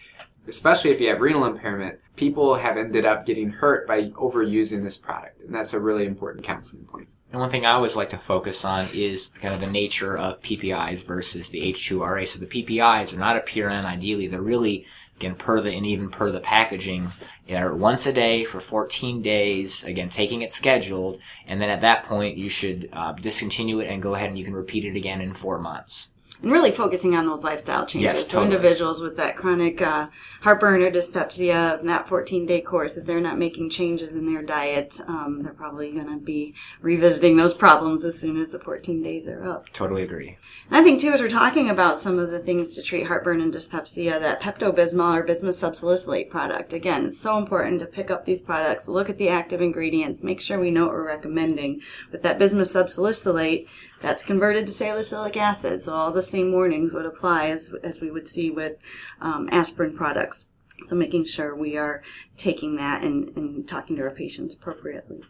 especially 0.48 0.90
if 0.90 1.00
you 1.00 1.08
have 1.10 1.20
renal 1.20 1.44
impairment. 1.44 2.00
People 2.16 2.56
have 2.56 2.76
ended 2.76 3.06
up 3.06 3.24
getting 3.24 3.50
hurt 3.50 3.86
by 3.86 4.10
overusing 4.10 4.82
this 4.82 4.96
product, 4.96 5.42
and 5.42 5.54
that's 5.54 5.74
a 5.74 5.80
really 5.80 6.06
important 6.06 6.44
counseling 6.44 6.86
point. 6.86 7.06
And 7.30 7.40
one 7.40 7.50
thing 7.50 7.64
I 7.64 7.72
always 7.72 7.96
like 7.96 8.10
to 8.10 8.18
focus 8.18 8.64
on 8.64 8.88
is 8.92 9.28
kind 9.28 9.54
of 9.54 9.60
the 9.60 9.66
nature 9.66 10.18
of 10.18 10.42
PPIs 10.42 11.06
versus 11.06 11.48
the 11.48 11.62
H2RA. 11.72 12.28
So 12.28 12.40
the 12.40 12.46
PPIs 12.46 13.14
are 13.14 13.18
not 13.18 13.38
a 13.38 13.40
PRN 13.40 13.86
ideally. 13.86 14.26
They're 14.26 14.42
really 14.42 14.84
again 15.22 15.34
per 15.36 15.60
the 15.60 15.70
and 15.70 15.86
even 15.86 16.10
per 16.10 16.30
the 16.30 16.40
packaging 16.40 17.12
you 17.46 17.54
know, 17.54 17.74
once 17.74 18.06
a 18.06 18.12
day 18.12 18.44
for 18.44 18.60
14 18.60 19.22
days 19.22 19.84
again 19.84 20.08
taking 20.08 20.42
it 20.42 20.52
scheduled 20.52 21.20
and 21.46 21.60
then 21.60 21.70
at 21.70 21.80
that 21.80 22.04
point 22.04 22.36
you 22.36 22.48
should 22.48 22.88
uh, 22.92 23.12
discontinue 23.12 23.78
it 23.80 23.86
and 23.86 24.02
go 24.02 24.14
ahead 24.14 24.28
and 24.28 24.38
you 24.38 24.44
can 24.44 24.54
repeat 24.54 24.84
it 24.84 24.96
again 24.96 25.20
in 25.20 25.32
four 25.32 25.58
months 25.58 26.08
and 26.42 26.50
really 26.50 26.72
focusing 26.72 27.14
on 27.14 27.26
those 27.26 27.44
lifestyle 27.44 27.86
changes. 27.86 28.18
Yes, 28.18 28.28
So 28.28 28.42
individuals 28.42 29.00
with 29.00 29.16
that 29.16 29.36
chronic 29.36 29.80
uh, 29.80 30.08
heartburn 30.40 30.82
or 30.82 30.90
dyspepsia, 30.90 31.78
in 31.80 31.86
that 31.86 32.08
14 32.08 32.46
day 32.46 32.60
course, 32.60 32.96
if 32.96 33.06
they're 33.06 33.20
not 33.20 33.38
making 33.38 33.70
changes 33.70 34.14
in 34.14 34.26
their 34.26 34.42
diet, 34.42 35.00
um, 35.06 35.40
they're 35.42 35.52
probably 35.52 35.92
going 35.92 36.08
to 36.08 36.18
be 36.18 36.54
revisiting 36.80 37.36
those 37.36 37.54
problems 37.54 38.04
as 38.04 38.18
soon 38.18 38.36
as 38.40 38.50
the 38.50 38.58
14 38.58 39.02
days 39.02 39.28
are 39.28 39.48
up. 39.48 39.70
totally 39.72 40.02
agree 40.02 40.36
And 40.68 40.76
I 40.76 40.82
think 40.82 41.00
too, 41.00 41.12
as 41.12 41.20
we're 41.20 41.28
talking 41.28 41.70
about 41.70 42.02
some 42.02 42.18
of 42.18 42.30
the 42.30 42.40
things 42.40 42.74
to 42.74 42.82
treat 42.82 43.06
heartburn 43.06 43.40
and 43.40 43.52
dyspepsia, 43.52 44.18
that 44.18 44.40
Pepto 44.40 44.74
Bismol 44.74 45.18
or 45.18 45.22
bismuth 45.22 45.56
subsalicylate 45.56 46.30
product. 46.30 46.72
Again, 46.72 47.06
it's 47.06 47.20
so 47.20 47.38
important 47.38 47.80
to 47.80 47.86
pick 47.86 48.10
up 48.10 48.24
these 48.24 48.42
products, 48.42 48.88
look 48.88 49.08
at 49.08 49.18
the 49.18 49.28
active 49.28 49.60
ingredients, 49.60 50.22
make 50.22 50.40
sure 50.40 50.58
we 50.58 50.70
know 50.70 50.86
what 50.86 50.94
we're 50.94 51.06
recommending. 51.06 51.80
With 52.10 52.22
that 52.22 52.38
bismuth 52.38 52.68
subsalicylate, 52.68 53.68
that's 54.00 54.24
converted 54.24 54.66
to 54.66 54.72
salicylic 54.72 55.36
acid, 55.36 55.80
so 55.80 55.94
all 55.94 56.10
the 56.10 56.22
same 56.32 56.50
warnings 56.52 56.92
would 56.92 57.06
apply 57.06 57.50
as 57.50 57.72
as 57.84 58.00
we 58.00 58.10
would 58.10 58.28
see 58.28 58.50
with 58.50 58.74
um, 59.20 59.48
aspirin 59.52 59.96
products. 59.96 60.46
So 60.86 60.96
making 60.96 61.26
sure 61.26 61.54
we 61.54 61.76
are 61.76 62.02
taking 62.36 62.74
that 62.76 63.02
and, 63.02 63.36
and 63.36 63.68
talking 63.68 63.94
to 63.96 64.02
our 64.02 64.10
patients 64.10 64.54
appropriately. 64.54 65.20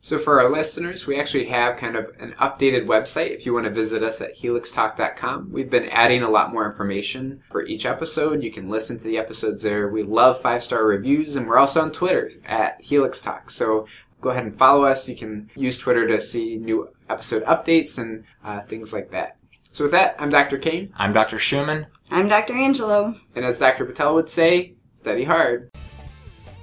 So 0.00 0.16
for 0.16 0.40
our 0.40 0.50
listeners, 0.50 1.06
we 1.06 1.18
actually 1.18 1.46
have 1.46 1.76
kind 1.76 1.96
of 1.96 2.06
an 2.20 2.34
updated 2.40 2.86
website 2.86 3.34
if 3.34 3.44
you 3.44 3.52
want 3.52 3.64
to 3.64 3.70
visit 3.70 4.02
us 4.02 4.20
at 4.20 4.38
helixtalk.com. 4.38 5.50
We've 5.50 5.70
been 5.70 5.88
adding 5.88 6.22
a 6.22 6.30
lot 6.30 6.52
more 6.52 6.66
information 6.66 7.42
for 7.50 7.66
each 7.66 7.84
episode. 7.84 8.42
You 8.42 8.52
can 8.52 8.68
listen 8.68 8.98
to 8.98 9.04
the 9.04 9.18
episodes 9.18 9.62
there. 9.62 9.88
We 9.88 10.04
love 10.04 10.40
five-star 10.40 10.84
reviews 10.84 11.36
and 11.36 11.48
we're 11.48 11.58
also 11.58 11.80
on 11.80 11.90
Twitter 11.90 12.30
at 12.46 12.82
helixtalk. 12.82 13.50
So 13.50 13.86
go 14.20 14.30
ahead 14.30 14.44
and 14.44 14.58
follow 14.58 14.84
us. 14.84 15.08
You 15.08 15.16
can 15.16 15.50
use 15.56 15.78
Twitter 15.78 16.06
to 16.08 16.20
see 16.20 16.56
new 16.56 16.90
episode 17.10 17.44
updates 17.44 17.98
and 17.98 18.24
uh, 18.44 18.60
things 18.62 18.92
like 18.92 19.10
that. 19.10 19.37
So 19.72 19.84
with 19.84 19.92
that, 19.92 20.16
I'm 20.18 20.30
Dr. 20.30 20.58
Kane, 20.58 20.92
i'm 20.96 21.12
dr 21.12 21.38
schumann 21.38 21.86
I'm 22.10 22.28
Dr. 22.28 22.54
Angelo. 22.54 23.14
and 23.34 23.44
as 23.44 23.58
Dr. 23.58 23.84
Patel 23.84 24.14
would 24.14 24.28
say, 24.28 24.74
study 24.92 25.24
hard. 25.24 25.70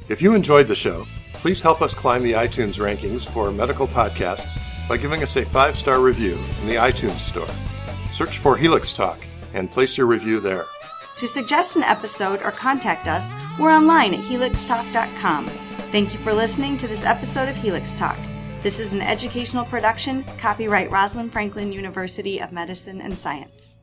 If 0.09 0.21
you 0.21 0.33
enjoyed 0.33 0.67
the 0.67 0.75
show, 0.75 1.05
please 1.33 1.61
help 1.61 1.81
us 1.81 1.93
climb 1.93 2.23
the 2.23 2.33
iTunes 2.33 2.79
rankings 2.79 3.27
for 3.29 3.51
medical 3.51 3.87
podcasts 3.87 4.59
by 4.89 4.97
giving 4.97 5.21
us 5.23 5.35
a 5.35 5.45
five 5.45 5.75
star 5.75 5.99
review 5.99 6.37
in 6.61 6.67
the 6.67 6.75
iTunes 6.75 7.19
Store. 7.19 7.47
Search 8.11 8.39
for 8.39 8.57
Helix 8.57 8.91
Talk 8.93 9.19
and 9.53 9.71
place 9.71 9.97
your 9.97 10.07
review 10.07 10.39
there. 10.39 10.63
To 11.17 11.27
suggest 11.27 11.75
an 11.75 11.83
episode 11.83 12.41
or 12.41 12.51
contact 12.51 13.07
us, 13.07 13.29
we're 13.59 13.71
online 13.71 14.13
at 14.13 14.19
helixtalk.com. 14.21 15.45
Thank 15.91 16.13
you 16.13 16.19
for 16.19 16.33
listening 16.33 16.75
to 16.77 16.87
this 16.87 17.05
episode 17.05 17.47
of 17.47 17.55
Helix 17.55 17.95
Talk. 17.95 18.17
This 18.65 18.79
is 18.79 18.95
an 18.95 19.01
educational 19.03 19.63
production, 19.63 20.23
copyright 20.39 20.89
Rosalind 20.89 21.31
Franklin 21.31 21.71
University 21.71 22.41
of 22.41 22.51
Medicine 22.51 22.99
and 22.99 23.15
Science. 23.15 23.54